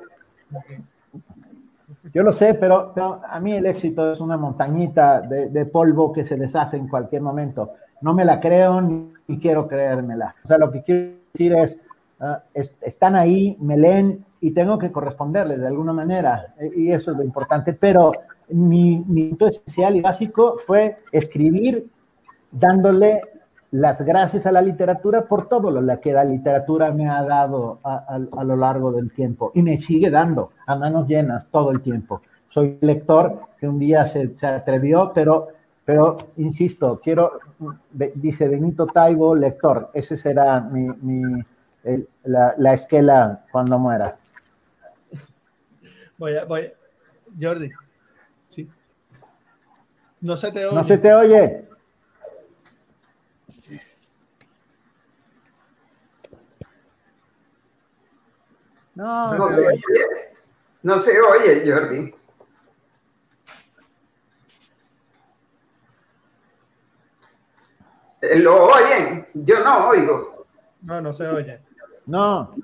[2.13, 6.11] yo lo sé, pero, pero a mí el éxito es una montañita de, de polvo
[6.11, 7.73] que se deshace en cualquier momento.
[8.01, 10.35] No me la creo ni quiero creérmela.
[10.43, 11.79] O sea, lo que quiero decir es,
[12.21, 16.53] ah, es- están ahí, me leen y tengo que corresponderles de alguna manera.
[16.59, 17.73] eh, Y eso es lo importante.
[17.73, 18.11] Pero
[18.49, 21.87] mi, mi punto esencial y básico fue escribir
[22.51, 23.21] dándole
[23.71, 27.95] las gracias a la literatura por todo lo que la literatura me ha dado a,
[28.15, 31.81] a- a lo largo del tiempo y me sigue dando a manos llenas todo el
[31.81, 32.21] tiempo.
[32.49, 35.47] Soy lector que un día se, se atrevió, pero,
[35.85, 37.31] pero insisto, quiero,
[38.15, 41.41] dice Benito Taibo, lector, ese será mi, mi-
[41.83, 44.17] el- la, la esquela cuando muera.
[46.17, 46.71] Voy a, voy a-
[47.39, 47.69] Jordi.
[48.49, 48.69] Sí.
[50.19, 50.75] No se te oye.
[50.75, 51.67] ¿No se te oye?
[58.95, 59.69] No, No te se oye.
[59.69, 60.05] oye,
[60.83, 62.13] no se oye, Jordi.
[68.21, 69.27] Eh, ¿Lo oyen?
[69.33, 70.45] Yo no oigo.
[70.81, 71.61] No, no se oye.
[72.05, 72.55] No.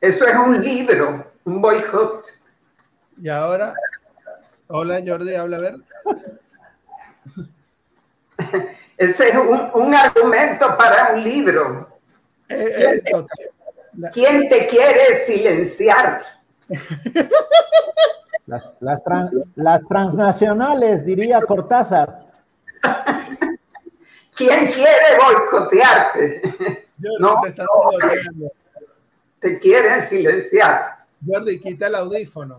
[0.00, 2.26] Eso es un libro, un boicot.
[3.18, 3.74] Y ahora,
[4.68, 5.76] Hola Jordi, habla a ver.
[8.96, 11.88] Ese es un, argumento para un libro.
[12.48, 13.26] Eh, eh,
[14.12, 16.22] ¿Quién te quiere silenciar?
[18.46, 19.02] Las,
[19.56, 22.26] las, transnacionales, diría Cortázar.
[24.36, 26.42] ¿Quién quiere boicotearte?
[27.18, 27.54] no, te,
[29.40, 31.06] te quieren silenciar.
[31.26, 32.58] Jordi, quita el audífono.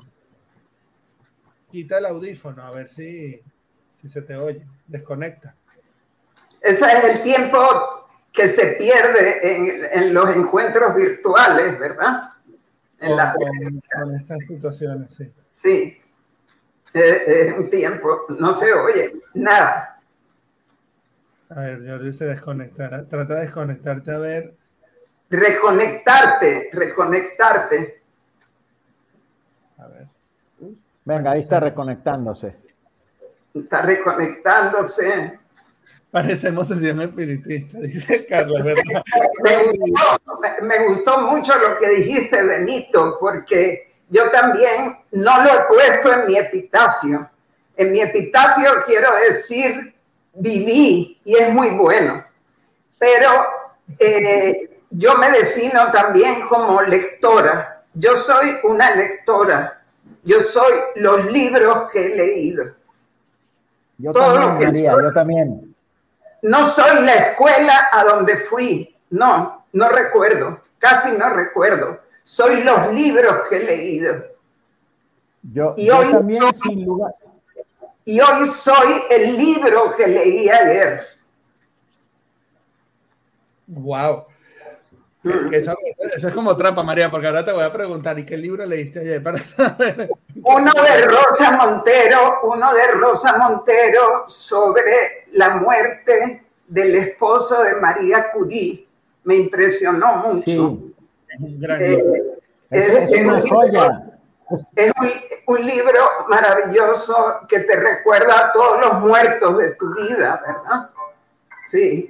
[1.71, 3.39] Quita el audífono, a ver si,
[3.95, 4.65] si se te oye.
[4.87, 5.55] Desconecta.
[6.61, 7.59] Ese es el tiempo
[8.33, 12.33] que se pierde en, los encuentros virtuales, ¿verdad?
[12.99, 15.33] con, estas situaciones, sí.
[15.51, 16.01] Sí,
[16.93, 19.96] es un tiempo, no se oye nada.
[21.49, 23.07] A ver, Jordi se desconectará.
[23.07, 24.55] Trata de desconectarte a ver.
[25.29, 28.03] Reconectarte, reconectarte.
[29.77, 30.07] A ver.
[31.05, 32.55] Venga, ahí está reconectándose.
[33.53, 35.39] Está reconectándose.
[36.11, 39.03] Parecemos sesión espiritista, dice Carlos, ¿verdad?
[40.63, 46.25] me, gustó, mucho lo que dijiste, Benito, porque yo también no lo he puesto en
[46.25, 47.29] mi epitafio.
[47.75, 49.93] En mi epitafio quiero decir
[50.39, 52.23] viví y es muy bueno,
[52.97, 53.29] pero
[53.99, 57.83] eh, yo me defino también como lectora.
[57.93, 59.81] Yo soy una lectora.
[60.23, 62.65] Yo soy los libros que he leído.
[63.97, 65.75] Yo también, yo también.
[66.41, 71.99] No soy la escuela a donde fui, no, no recuerdo, casi no recuerdo.
[72.23, 74.23] Soy los libros que he leído.
[75.53, 77.15] Yo, y hoy también, soy, sin lugar.
[78.07, 81.05] Y hoy soy el libro que leí ayer.
[83.67, 84.27] Wow.
[85.51, 85.75] Eso,
[86.15, 89.21] es como trampa, María, porque ahora te voy a preguntar, ¿y qué libro leíste ayer?
[90.35, 98.31] uno de Rosa Montero, uno de Rosa Montero sobre la muerte del esposo de María
[98.31, 98.87] Curie.
[99.25, 100.79] Me impresionó mucho.
[102.69, 104.06] es, una joya.
[104.75, 104.93] Es
[105.47, 110.89] un, libro maravilloso que te recuerda a todos los muertos de tu vida, ¿verdad?
[111.65, 112.09] Sí.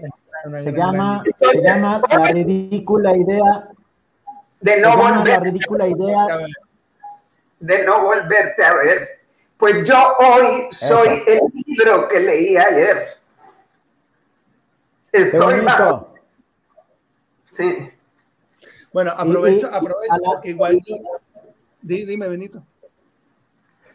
[0.63, 3.69] Se llama, se llama La ridícula idea.
[4.61, 5.27] De no volver.
[5.27, 6.25] La ridícula idea.
[7.59, 9.19] De no volverte a ver.
[9.57, 13.17] Pues yo hoy soy el libro que leí ayer.
[15.11, 16.13] Estoy bajo.
[17.49, 17.91] Sí.
[18.93, 20.79] Bueno, aprovecho, aprovecho porque igual.
[21.81, 22.63] Dime, Benito.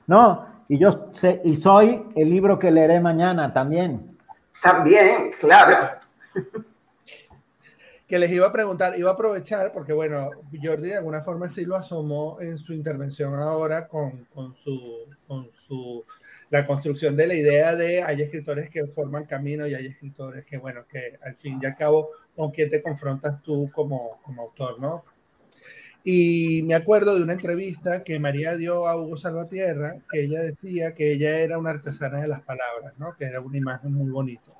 [0.07, 4.19] No, y yo sé, y soy el libro que leeré mañana también.
[4.63, 5.91] También, claro
[8.13, 10.29] que les iba a preguntar, iba a aprovechar, porque bueno,
[10.63, 15.51] Jordi de alguna forma sí lo asomó en su intervención ahora con, con, su, con
[15.57, 16.05] su,
[16.51, 20.59] la construcción de la idea de hay escritores que forman camino y hay escritores que,
[20.59, 24.79] bueno, que al fin y al cabo, con quién te confrontas tú como, como autor,
[24.79, 25.05] ¿no?
[26.05, 30.95] Y me acuerdo de una entrevista que María dio a Hugo Salvatierra, que ella decía
[30.95, 33.15] que ella era una artesana de las palabras, ¿no?
[33.17, 34.53] Que era una imagen muy bonita.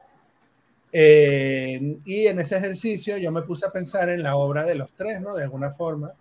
[0.93, 4.91] Eh, y en ese ejercicio yo me puse a pensar en la obra de los
[4.97, 5.35] tres, ¿no?
[5.35, 6.13] De alguna forma,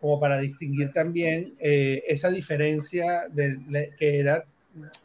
[0.00, 4.44] como para distinguir también eh, esa diferencia de, que era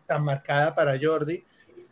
[0.06, 1.42] tan marcada para Jordi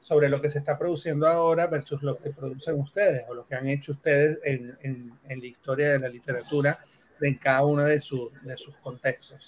[0.01, 3.55] sobre lo que se está produciendo ahora versus lo que producen ustedes o lo que
[3.55, 6.79] han hecho ustedes en, en, en la historia de la literatura
[7.27, 9.47] en cada uno de, de sus contextos.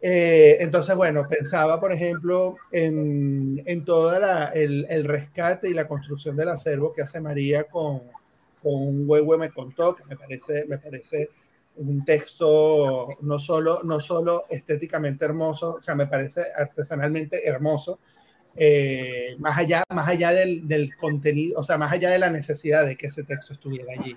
[0.00, 4.16] Eh, entonces, bueno, pensaba, por ejemplo, en, en todo
[4.54, 8.02] el, el, rescate y la construcción del acervo que hace María con,
[8.62, 11.30] con un huevo me contó, que me parece, me parece
[11.76, 17.98] un texto no solo, no solo estéticamente hermoso, o sea, me parece artesanalmente hermoso,
[18.54, 22.86] eh, más allá, más allá del, del, contenido, o sea, más allá de la necesidad
[22.86, 24.16] de que ese texto estuviera allí.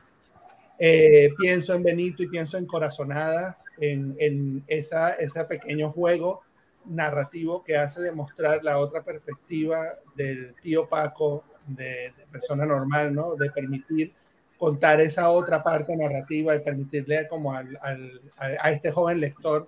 [0.84, 6.42] Eh, pienso en Benito y pienso en Corazonadas, en, en esa, ese pequeño juego
[6.86, 9.84] narrativo que hace demostrar la otra perspectiva
[10.16, 13.36] del tío Paco, de, persona normal, ¿no?
[13.36, 14.12] De permitir
[14.58, 19.68] contar esa otra parte narrativa y permitirle como al, al, a, este joven lector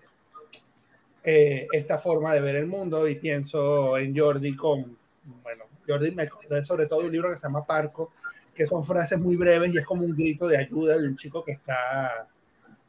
[1.24, 4.98] eh, esta forma de ver el mundo y pienso en Jordi con,
[5.44, 6.28] bueno, Jordi me
[6.64, 8.14] sobre todo un libro que se llama Parco,
[8.54, 11.44] que son frases muy breves y es como un grito de ayuda de un chico
[11.44, 12.28] que está,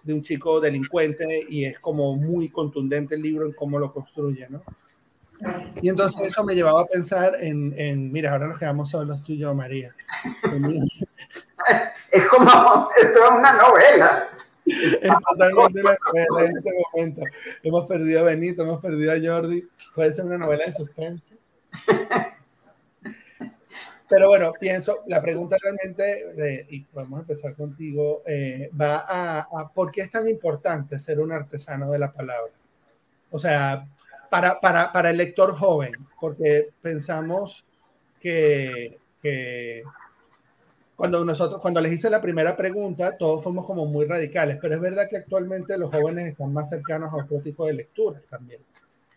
[0.03, 4.47] de un chico delincuente y es como muy contundente el libro en cómo lo construye,
[4.49, 4.62] ¿no?
[5.83, 9.33] Y entonces eso me llevaba a pensar en, en mira, ahora nos quedamos solos tú
[9.33, 9.95] y yo, María.
[12.11, 14.29] Es como, esto es una novela.
[14.67, 17.23] Es totalmente una novela en este momento.
[17.62, 19.67] Hemos perdido a Benito, hemos perdido a Jordi.
[19.95, 21.25] Puede ser una novela de suspense.
[24.09, 29.91] Pero bueno, pienso, la pregunta realmente, y podemos empezar contigo, eh, va a, a, por
[29.91, 32.53] qué es tan importante ser un artesano de la palabra.
[33.31, 33.89] O sea,
[34.31, 37.65] para, para, para el lector joven, porque pensamos
[38.21, 39.83] que, que
[40.97, 44.81] cuando nosotros, cuando les hice la primera pregunta, todos fuimos como muy radicales, pero es
[44.81, 48.61] verdad que actualmente los jóvenes están más cercanos a otro tipo de lecturas también,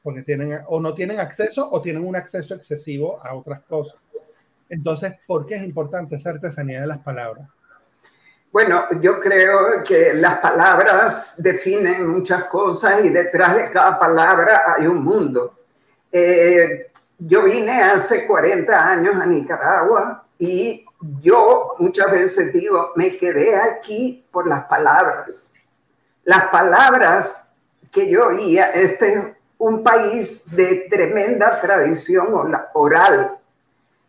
[0.01, 3.99] porque tienen o no tienen acceso o tienen un acceso excesivo a otras cosas.
[4.69, 7.47] Entonces, ¿por qué es importante esa artesanía de las palabras?
[8.51, 14.87] Bueno, yo creo que las palabras definen muchas cosas y detrás de cada palabra hay
[14.87, 15.53] un mundo.
[16.11, 20.85] Eh, yo vine hace 40 años a Nicaragua y
[21.21, 25.53] yo muchas veces digo, me quedé aquí por las palabras.
[26.23, 27.55] Las palabras
[27.91, 29.23] que yo oía, este es
[29.57, 32.27] un país de tremenda tradición
[32.73, 33.36] oral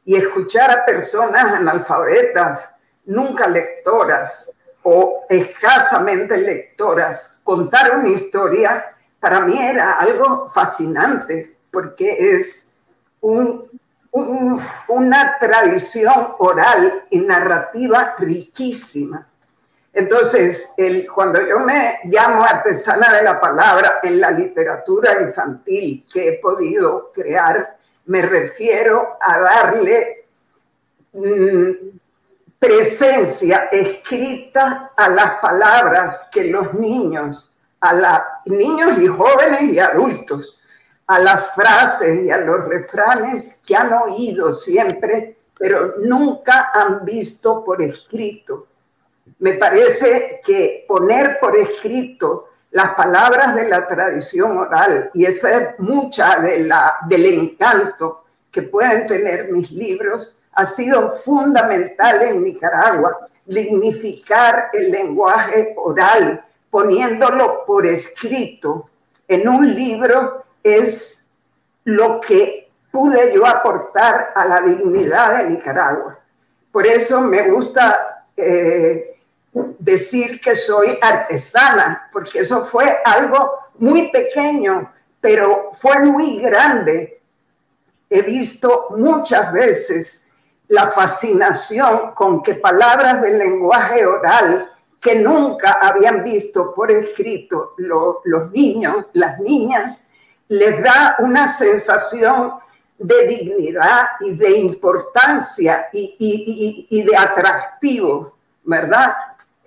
[0.09, 4.51] y escuchar a personas analfabetas, nunca lectoras
[4.83, 12.71] o escasamente lectoras, contar una historia, para mí era algo fascinante porque es
[13.21, 13.69] un
[14.89, 19.29] una tradición oral y narrativa riquísima.
[19.93, 20.73] Entonces,
[21.15, 27.13] cuando yo me llamo artesana de la palabra en la literatura infantil que he podido
[27.13, 27.78] crear,
[28.09, 30.27] me refiero a darle
[31.13, 31.71] mm,
[32.59, 40.61] presencia escrita a las palabras que los niños, a niños y jóvenes y adultos
[41.09, 47.65] a las frases y a los refranes que han oído siempre, pero nunca han visto
[47.65, 48.67] por escrito.
[49.39, 55.79] Me parece que poner por escrito las palabras de la tradición oral y esa es
[55.79, 63.29] mucha de la, del encanto que pueden tener mis libros ha sido fundamental en Nicaragua,
[63.47, 68.91] dignificar el lenguaje oral, poniéndolo por escrito
[69.29, 71.27] en un libro es
[71.85, 76.19] lo que pude yo aportar a la dignidad de Nicaragua.
[76.73, 79.18] Por eso me gusta eh,
[79.53, 87.21] decir que soy artesana, porque eso fue algo muy pequeño, pero fue muy grande.
[88.11, 90.27] He visto muchas veces
[90.69, 94.71] la fascinación con que palabras del lenguaje oral
[95.01, 100.09] que nunca habían visto por escrito los niños, las niñas,
[100.49, 102.55] les da una sensación
[102.99, 108.35] de dignidad y de importancia y, de atractivo,
[108.65, 109.15] ¿verdad?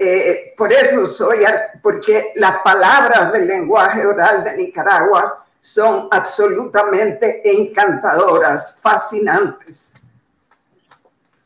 [0.03, 1.45] Eh, por eso soy,
[1.79, 10.01] porque las palabras del lenguaje oral de Nicaragua son absolutamente encantadoras, fascinantes.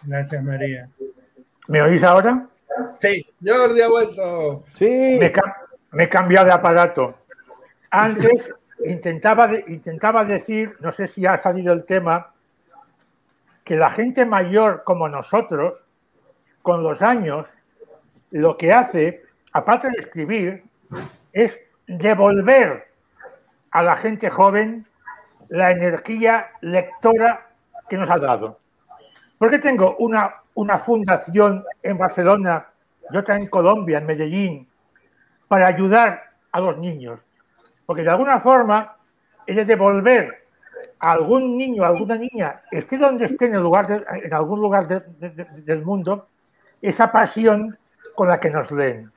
[0.04, 0.88] Gracias, María.
[1.68, 2.48] ¿Me oís ahora?
[3.02, 4.64] Sí, Jordi ha vuelto.
[4.78, 5.18] Sí.
[5.20, 5.34] Me,
[5.92, 7.14] me he cambiado de aparato.
[7.90, 8.54] Antes
[8.86, 12.32] intentaba, intentaba decir, no sé si ha salido el tema,
[13.66, 15.84] que la gente mayor como nosotros,
[16.62, 17.48] con los años,
[18.36, 19.24] lo que hace,
[19.54, 20.66] aparte de escribir,
[21.32, 21.58] es
[21.88, 22.86] devolver
[23.72, 24.86] a la gente joven
[25.48, 27.48] la energía lectora
[27.88, 28.60] que nos ha dado.
[29.38, 32.68] Porque tengo una, una fundación en Barcelona
[33.10, 34.68] y otra en Colombia, en Medellín,
[35.48, 36.22] para ayudar
[36.52, 37.22] a los niños.
[37.86, 38.98] Porque de alguna forma
[39.48, 40.44] es de devolver
[41.00, 44.88] a algún niño, a alguna niña, esté donde esté en, el lugar en algún lugar
[44.90, 46.28] del mundo,
[46.82, 47.78] esa pasión
[48.16, 49.12] con la que nos leen.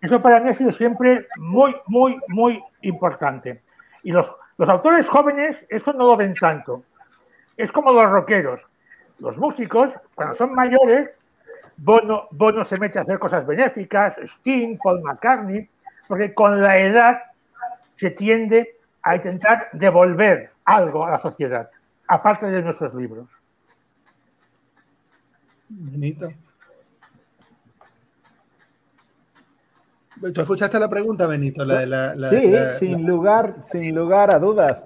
[0.00, 3.62] Eso para mí ha sido siempre muy, muy, muy importante.
[4.02, 6.84] Y los, los autores jóvenes, eso no lo ven tanto.
[7.56, 8.60] Es como los rockeros.
[9.18, 11.10] Los músicos, cuando son mayores,
[11.76, 15.68] Bono, Bono se mete a hacer cosas benéficas, Sting, Paul McCartney,
[16.06, 17.22] porque con la edad
[17.96, 21.70] se tiende a intentar devolver algo a la sociedad,
[22.06, 23.28] aparte de nuestros libros.
[25.68, 26.30] Benito.
[30.20, 31.64] ¿Tú escuchaste la pregunta, Benito?
[31.64, 34.84] La de la, sí, sin, Lugar, sin lugar a dudas.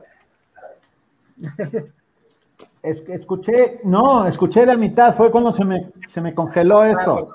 [2.83, 6.91] Es que escuché, no, escuché la mitad, fue cuando se me, se me congeló ah,
[6.91, 7.33] eso.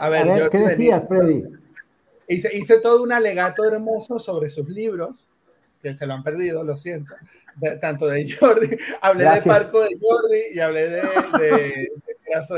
[0.00, 1.42] A ver, ¿qué decías, Freddy?
[2.28, 5.26] Hice, todo un alegato hermoso sobre sus libros,
[5.82, 7.14] que se lo han perdido, lo siento,
[7.80, 11.02] tanto de Jordi, hablé de Parco de Jordi y hablé de,
[11.38, 11.90] de,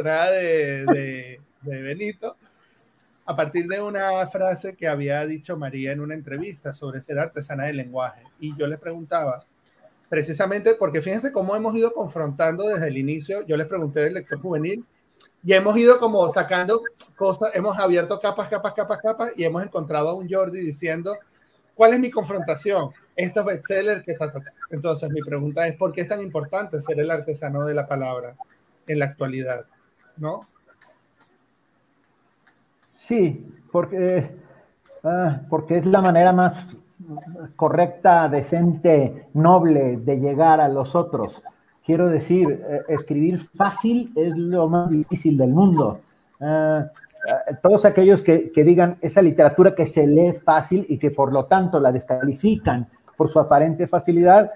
[0.03, 2.37] de de, de, Benito.
[3.27, 7.65] A partir de una frase que había dicho María en una entrevista sobre ser artesana
[7.65, 8.23] del lenguaje.
[8.39, 9.45] Y yo le preguntaba,
[10.09, 14.41] precisamente porque fíjense cómo hemos ido confrontando desde el inicio, yo les pregunté del lector
[14.41, 14.85] juvenil,
[15.43, 16.81] y hemos ido como sacando
[17.17, 21.17] cosas, hemos abierto capas, capas, capas, capas, y hemos encontrado a un Jordi diciendo,
[21.75, 22.91] ¿cuál es mi confrontación?
[23.17, 24.33] Estos bestsellers que está
[24.71, 28.37] Entonces mi pregunta es, ¿por qué es tan importante ser el artesano de la palabra
[28.87, 29.67] en la actualidad?
[30.17, 30.49] ¿No?
[33.07, 34.37] Sí, porque,
[35.05, 36.67] ah, porque es la manera más
[37.55, 41.41] correcta, decente, noble de llegar a los otros.
[41.85, 46.01] Quiero decir, eh, escribir fácil es lo más difícil del mundo.
[46.41, 46.87] Ah,
[47.31, 51.33] ah, todos aquellos que, que, digan esa literatura que se lee fácil y que por
[51.33, 54.51] lo tanto la descalifican por su aparente facilidad,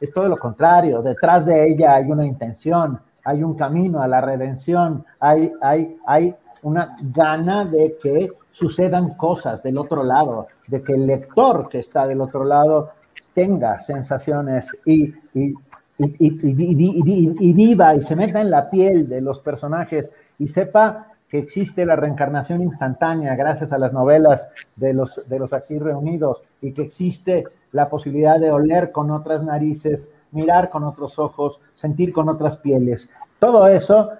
[0.00, 1.02] es todo lo contrario.
[1.02, 6.34] Detrás de ella hay una intención, hay un camino a la redención, hay, hay, hay
[6.66, 12.08] una gana de que sucedan cosas del otro lado, de que el lector que está
[12.08, 12.90] del otro lado
[13.32, 15.54] tenga sensaciones y, y,
[15.98, 20.10] y, viva y se meta en la piel de los personajes
[20.40, 25.52] y sepa que existe la reencarnación instantánea gracias a las novelas de los, de los
[25.52, 31.16] aquí reunidos y que existe la posibilidad de oler con otras narices, mirar con otros
[31.20, 33.08] ojos, sentir con otras pieles.
[33.38, 34.10] Todo eso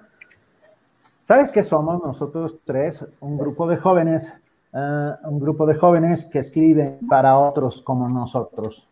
[1.26, 3.04] ¿Sabes qué somos nosotros tres?
[3.18, 4.32] Un grupo de jóvenes,
[4.72, 8.86] eh, un grupo de jóvenes que escriben para otros como nosotros.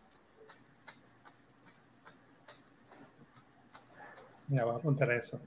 [4.49, 5.39] Ya, voy a apuntar eso.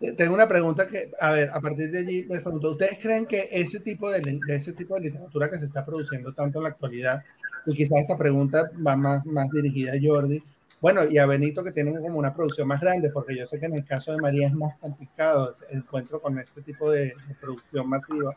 [0.00, 3.24] Eh, tengo una pregunta que, a ver, a partir de allí les pregunto, ¿ustedes creen
[3.24, 6.64] que ese tipo de, de, ese tipo de literatura que se está produciendo tanto en
[6.64, 7.24] la actualidad,
[7.64, 10.42] y quizás esta pregunta va más, más dirigida a Jordi,
[10.80, 13.66] bueno, y a Benito que tienen como una producción más grande, porque yo sé que
[13.66, 17.88] en el caso de María es más complicado el encuentro con este tipo de, producción
[17.88, 18.34] masiva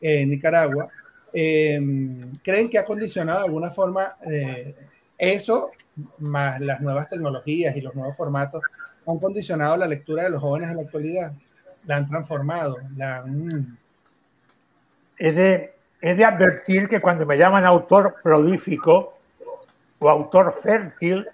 [0.00, 0.88] en Nicaragua.
[1.32, 4.74] Em, ¿Creen que ha condicionado de alguna forma eh,
[5.16, 5.70] eso,
[6.18, 8.60] más las nuevas tecnologías y los nuevos formatos,
[9.06, 11.32] han condicionado la lectura de los jóvenes en la actualidad?
[11.86, 12.78] ¿La han transformado?
[12.96, 13.24] La.
[15.16, 19.16] Es, de, es de advertir que cuando me llaman autor prolífico
[20.00, 21.28] o autor fértil,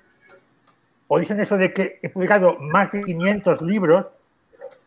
[1.08, 4.06] o dicen eso de que he publicado más de 500 libros,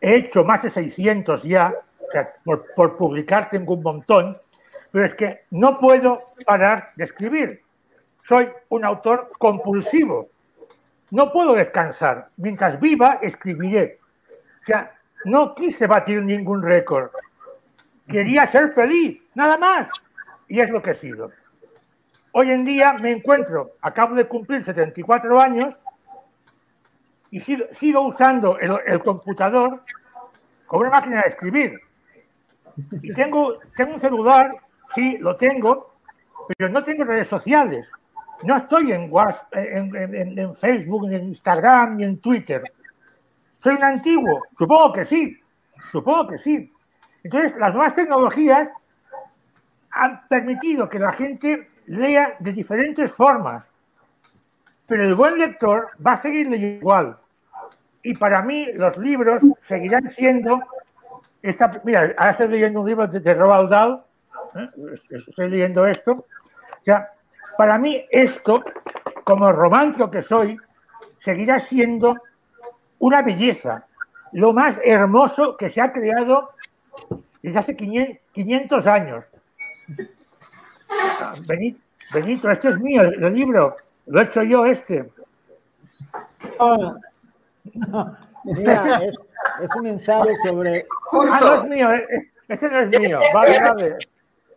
[0.00, 4.38] he hecho más de 600 ya, o sea, por, por publicar tengo un montón,
[4.90, 7.62] pero es que no puedo parar de escribir.
[8.28, 10.28] Soy un autor compulsivo.
[11.10, 12.28] No puedo descansar.
[12.36, 13.98] Mientras viva, escribiré.
[14.62, 14.92] O sea,
[15.24, 17.10] no quise batir ningún récord.
[18.06, 19.88] Quería ser feliz, nada más.
[20.48, 21.32] Y es lo que he sido.
[22.32, 25.74] Hoy en día me encuentro, acabo de cumplir 74 años
[27.32, 29.82] y sigo, usando el, computador
[30.66, 31.80] como una máquina de escribir.
[33.00, 34.54] Y tengo, tengo un celular,
[34.94, 35.94] sí, lo tengo,
[36.46, 37.88] pero no tengo redes sociales.
[38.44, 42.62] No estoy en, WhatsApp, en, en, Facebook, ni en Instagram, ni en Twitter.
[43.62, 44.42] Soy un antiguo.
[44.58, 45.40] Supongo que sí.
[45.90, 46.70] Supongo que sí.
[47.24, 48.68] Entonces, las nuevas tecnologías
[49.90, 53.64] han permitido que la gente lea de diferentes formas.
[54.86, 57.21] Pero el buen lector va a seguir leyendo igual.
[58.02, 60.60] Y para mí los libros seguirán siendo...
[61.42, 64.02] Esta, mira, ahora estoy leyendo un libro de, Roald Dahl,
[64.56, 64.68] ¿eh?
[65.10, 66.12] estoy leyendo esto.
[66.12, 67.10] O sea,
[67.56, 68.62] para mí esto,
[69.24, 70.56] como romántico que soy,
[71.20, 72.16] seguirá siendo
[72.98, 73.86] una belleza,
[74.32, 76.50] lo más hermoso que se ha creado
[77.42, 79.24] desde hace 500 años.
[81.20, 81.80] Ah, Benito,
[82.12, 83.76] Benito, este es mío, el libro,
[84.06, 85.10] lo he hecho yo este.
[88.44, 89.14] Mira, es,
[89.62, 90.86] es, un ensayo sobre.
[91.12, 91.88] Ah, no es mío,
[92.48, 93.18] este no es mío.
[93.32, 93.98] Vale, vale.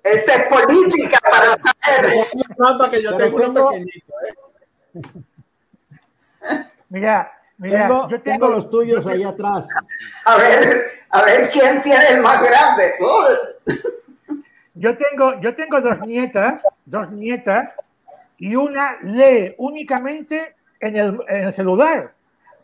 [0.04, 2.28] Esta es política para saber.
[2.58, 4.34] Para que yo tengo, uno pequeñito, ¿eh?
[6.90, 9.68] Mira, mira, tengo, yo tengo, los tuyos ahí atrás.
[10.26, 12.84] A ver, a ver quién tiene el más grande.
[14.76, 17.72] Yo tengo, yo tengo dos nietas, dos nietas,
[18.38, 22.16] y una lee únicamente en el, en el celular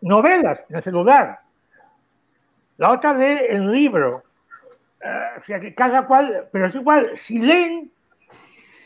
[0.02, 1.40] novelas en el celular.
[2.78, 4.24] La otra lee el libro.
[5.04, 7.92] Uh, o sea que cada cual, pero es igual, si leen,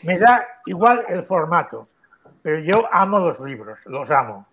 [0.02, 1.88] me da igual el formato.
[2.42, 4.46] Pero yo amo los libros, los amo.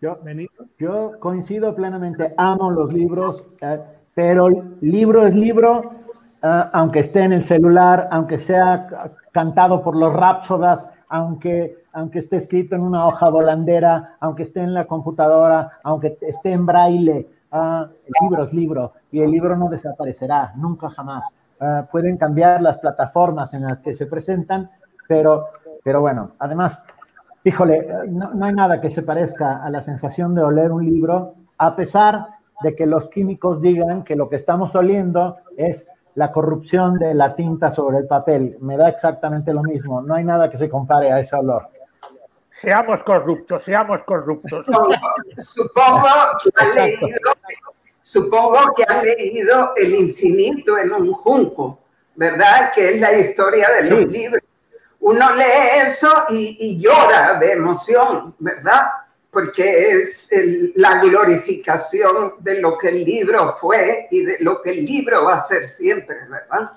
[0.00, 3.80] Yo, coincido plenamente, amo los libros, eh,
[4.14, 4.48] pero
[4.80, 5.92] libro es libro,
[6.40, 8.86] eh, aunque esté en el celular, aunque sea
[9.32, 14.72] cantado por los rapsodas, aunque aunque esté escrito en una hoja volandera, aunque esté en
[14.72, 19.68] la computadora, aunque esté en braille, Ah, el libro es libro y el libro no
[19.68, 21.34] desaparecerá, nunca jamás.
[21.60, 24.70] Ah, pueden cambiar las plataformas en las que se presentan,
[25.08, 25.46] pero,
[25.82, 26.82] pero bueno, además,
[27.44, 31.34] híjole, no, no hay nada que se parezca a la sensación de oler un libro,
[31.56, 32.28] a pesar
[32.62, 35.86] de que los químicos digan que lo que estamos oliendo es
[36.18, 38.56] la corrupción de la tinta sobre el papel.
[38.60, 40.02] Me da exactamente lo mismo.
[40.02, 41.68] No hay nada que se compare a ese olor.
[42.60, 44.66] Seamos corruptos, seamos corruptos.
[45.38, 46.08] Supongo
[46.42, 47.30] que ha leído,
[48.02, 51.78] supongo que ha leído El infinito en un junco,
[52.16, 52.72] ¿verdad?
[52.74, 54.42] Que es la historia de los libros.
[54.98, 58.88] Uno lee eso y, y llora de emoción, ¿verdad?
[59.30, 60.30] Porque es
[60.76, 65.34] la glorificación de lo que el libro fue y de lo que el libro va
[65.34, 66.72] a ser siempre, ¿verdad?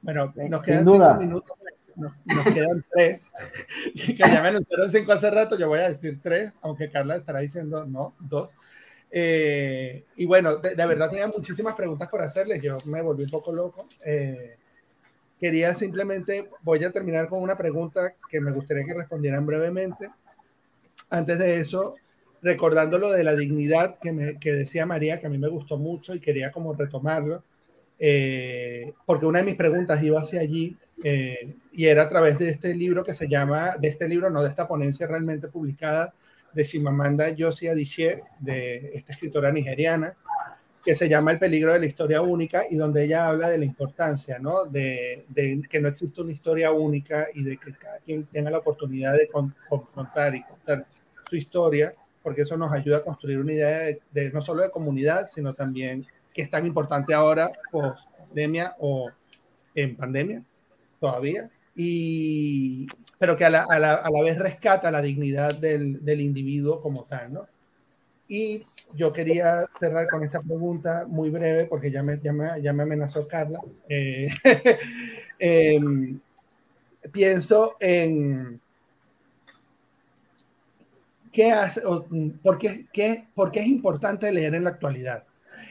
[0.00, 1.56] Bueno, nos quedan cinco minutos,
[1.96, 2.12] nos,
[2.54, 3.30] quedan tres,
[3.94, 7.40] que ya me anunciaron cinco hace rato, yo voy a decir tres, aunque Carla estará
[7.40, 8.54] diciendo no, dos.
[9.10, 13.52] Eh, y bueno, de, verdad tenía muchísimas preguntas por hacerles, yo me volví un poco
[13.52, 13.88] loco.
[14.04, 14.56] Eh,
[15.40, 20.10] quería simplemente, voy a terminar con una pregunta que me gustaría que respondieran brevemente
[21.14, 21.96] antes de eso,
[22.42, 25.78] recordando lo de la dignidad que, me, que decía María, que a mí me gustó
[25.78, 27.42] mucho y quería como retomarlo,
[27.98, 32.50] eh, porque una de mis preguntas iba hacia allí eh, y era a través de
[32.50, 36.12] este libro que se llama, de este libro, no de esta ponencia realmente publicada,
[36.52, 40.14] de Shimamanda Yosi Adichie, de esta escritora nigeriana,
[40.84, 43.64] que se llama El peligro de la historia única y donde ella habla de la
[43.64, 44.66] importancia, ¿no?
[44.66, 48.58] De, de que no existe una historia única y de que cada quien tenga la
[48.58, 49.28] oportunidad de
[49.68, 50.86] confrontar y contar
[51.28, 55.28] su historia, porque eso nos ayuda a construir una idea de, no solo de comunidad,
[55.28, 59.10] sino también que es tan importante ahora, post pandemia o
[59.74, 60.42] en pandemia
[60.98, 62.86] todavía, y,
[63.18, 66.80] pero que a la, a la, a la vez rescata la dignidad del, del, individuo
[66.80, 67.46] como tal, ¿no?
[68.26, 68.64] Y
[68.94, 72.84] yo quería cerrar con esta pregunta muy breve, porque ya me, ya me, ya me
[72.84, 73.60] amenazó Carla.
[73.88, 74.28] Eh,
[75.38, 75.80] eh,
[77.12, 78.60] pienso en
[81.34, 81.82] qué hace,
[82.42, 85.24] por, qué, qué, por qué es importante leer en la actualidad.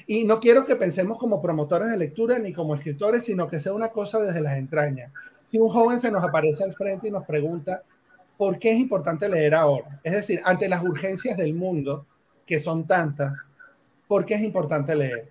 [0.05, 3.73] Y no quiero que pensemos como promotores de lectura ni como escritores, sino que sea
[3.73, 5.11] una cosa desde las entrañas.
[5.47, 7.81] Si un joven se nos aparece al frente y nos pregunta,
[8.37, 10.01] ¿por qué es importante leer ahora?
[10.03, 12.05] Es decir, ante las urgencias del mundo,
[12.45, 13.33] que son tantas,
[14.05, 15.29] ¿por qué es importante leer?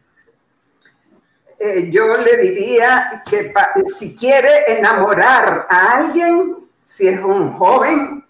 [1.59, 3.53] Eh, yo le diría que
[3.85, 8.25] si quiere enamorar a alguien, si es un joven,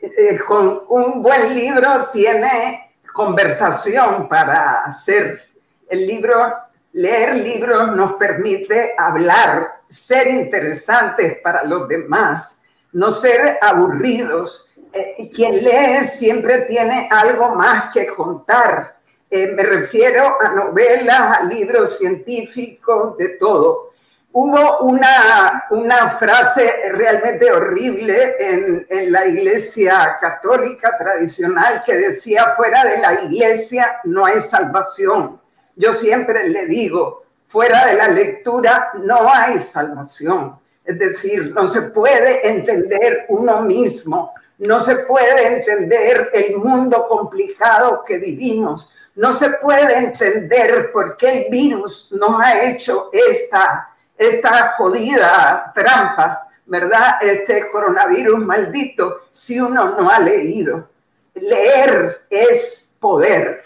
[0.00, 5.42] eh, con un buen libro tiene conversación para hacer.
[5.88, 6.54] El libro,
[6.92, 14.70] leer libros nos permite hablar, ser interesantes para los demás, no ser aburridos.
[14.92, 18.98] Eh, quien lee siempre tiene algo más que contar.
[19.30, 23.87] Eh, me refiero a novelas, a libros científicos, de todo.
[24.30, 32.84] Hubo una, una frase realmente horrible en, en, la iglesia católica tradicional que decía, fuera
[32.84, 35.40] de la iglesia no hay salvación.
[35.76, 40.58] Yo siempre le digo, fuera de la lectura no hay salvación.
[40.84, 48.02] Es decir, no se puede entender uno mismo, no se puede entender el mundo complicado
[48.06, 54.72] que vivimos, no se puede entender por qué el virus nos ha hecho esta esta
[54.72, 57.22] jodida trampa, ¿verdad?
[57.22, 60.90] Este coronavirus maldito, si uno no ha leído.
[61.34, 63.64] Leer es poder.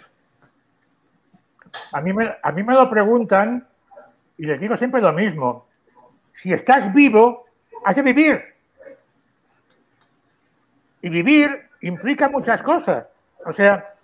[1.93, 3.67] A mí me, a mí me lo preguntan
[4.37, 5.67] y les digo siempre lo mismo.
[6.43, 7.47] Si estás vivo,
[7.85, 8.43] has de vivir.
[11.01, 13.07] Y vivir implica muchas cosas.
[13.45, 13.95] O sea,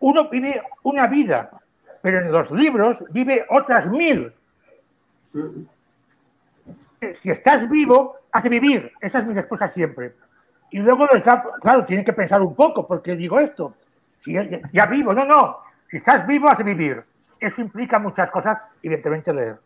[0.00, 1.50] uno vive una vida,
[2.00, 4.32] pero en los libros vive otras mil.
[7.22, 8.92] Si estás vivo, hace vivir.
[9.00, 10.14] Esa es mi respuesta siempre.
[10.70, 11.06] Y luego,
[11.60, 13.74] claro, tienen que pensar un poco, porque digo esto.
[14.24, 15.58] Ya, vivo, no, no.
[15.90, 17.04] Si estás vivo, hace vivir.
[17.38, 19.58] Eso implica muchas cosas, evidentemente, leer.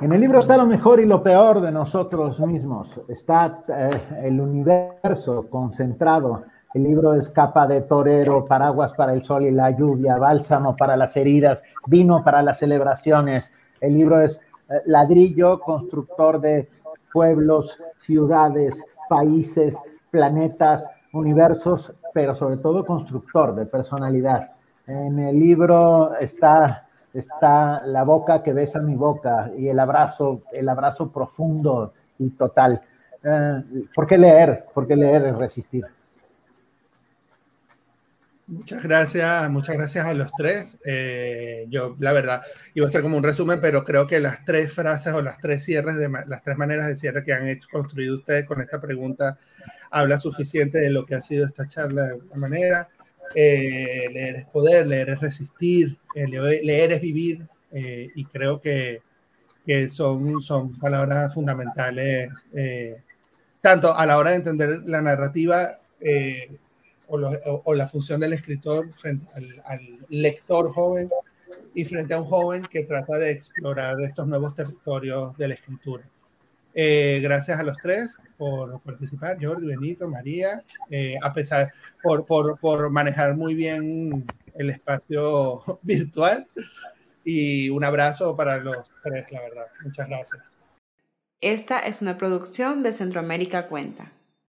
[0.00, 3.00] En el libro está lo mejor y lo peor de nosotros mismos.
[3.08, 6.44] Está eh, el universo concentrado
[6.74, 10.96] el libro es capa de torero, paraguas para el sol y la lluvia, bálsamo para
[10.96, 13.52] las heridas, vino para las celebraciones.
[13.80, 16.70] El libro es eh, ladrillo, constructor de
[17.12, 19.76] pueblos, ciudades, países,
[20.10, 24.52] planetas, universos, pero sobre todo constructor de personalidad.
[24.86, 30.70] En el libro está, está la boca que besa mi boca y el abrazo, el
[30.70, 32.80] abrazo profundo y total.
[33.22, 33.62] Eh,
[33.94, 34.64] ¿Por qué leer?
[34.72, 35.84] Porque leer es resistir.
[38.52, 40.76] Muchas gracias, muchas gracias a los tres.
[40.84, 42.42] Eh, yo, la verdad,
[42.74, 45.64] iba a ser como un resumen, pero creo que las tres frases o las tres
[45.64, 49.38] cierres, de, las tres maneras de cierre que han hecho, construido ustedes con esta pregunta,
[49.90, 52.88] habla suficiente de lo que ha sido esta charla de alguna manera.
[53.34, 59.00] Eh, leer es poder, leer es resistir, eh, leer, es vivir, y creo que,
[59.64, 62.30] que, son, son palabras fundamentales,
[63.62, 65.78] tanto a la hora de entender la narrativa
[67.12, 69.26] o, la función del escritor frente
[69.64, 71.10] al, lector joven
[71.74, 76.04] y frente a un joven que trata de explorar estos nuevos territorios de la escritura.
[76.74, 81.70] Eh, gracias a los tres por participar, Jordi, Benito, María, eh, a pesar
[82.02, 86.48] por, por, por, manejar muy bien el espacio virtual
[87.24, 89.66] y un abrazo para los tres, la verdad.
[89.84, 90.56] Muchas gracias.
[91.42, 94.12] Esta es una producción de Centroamérica Cuenta.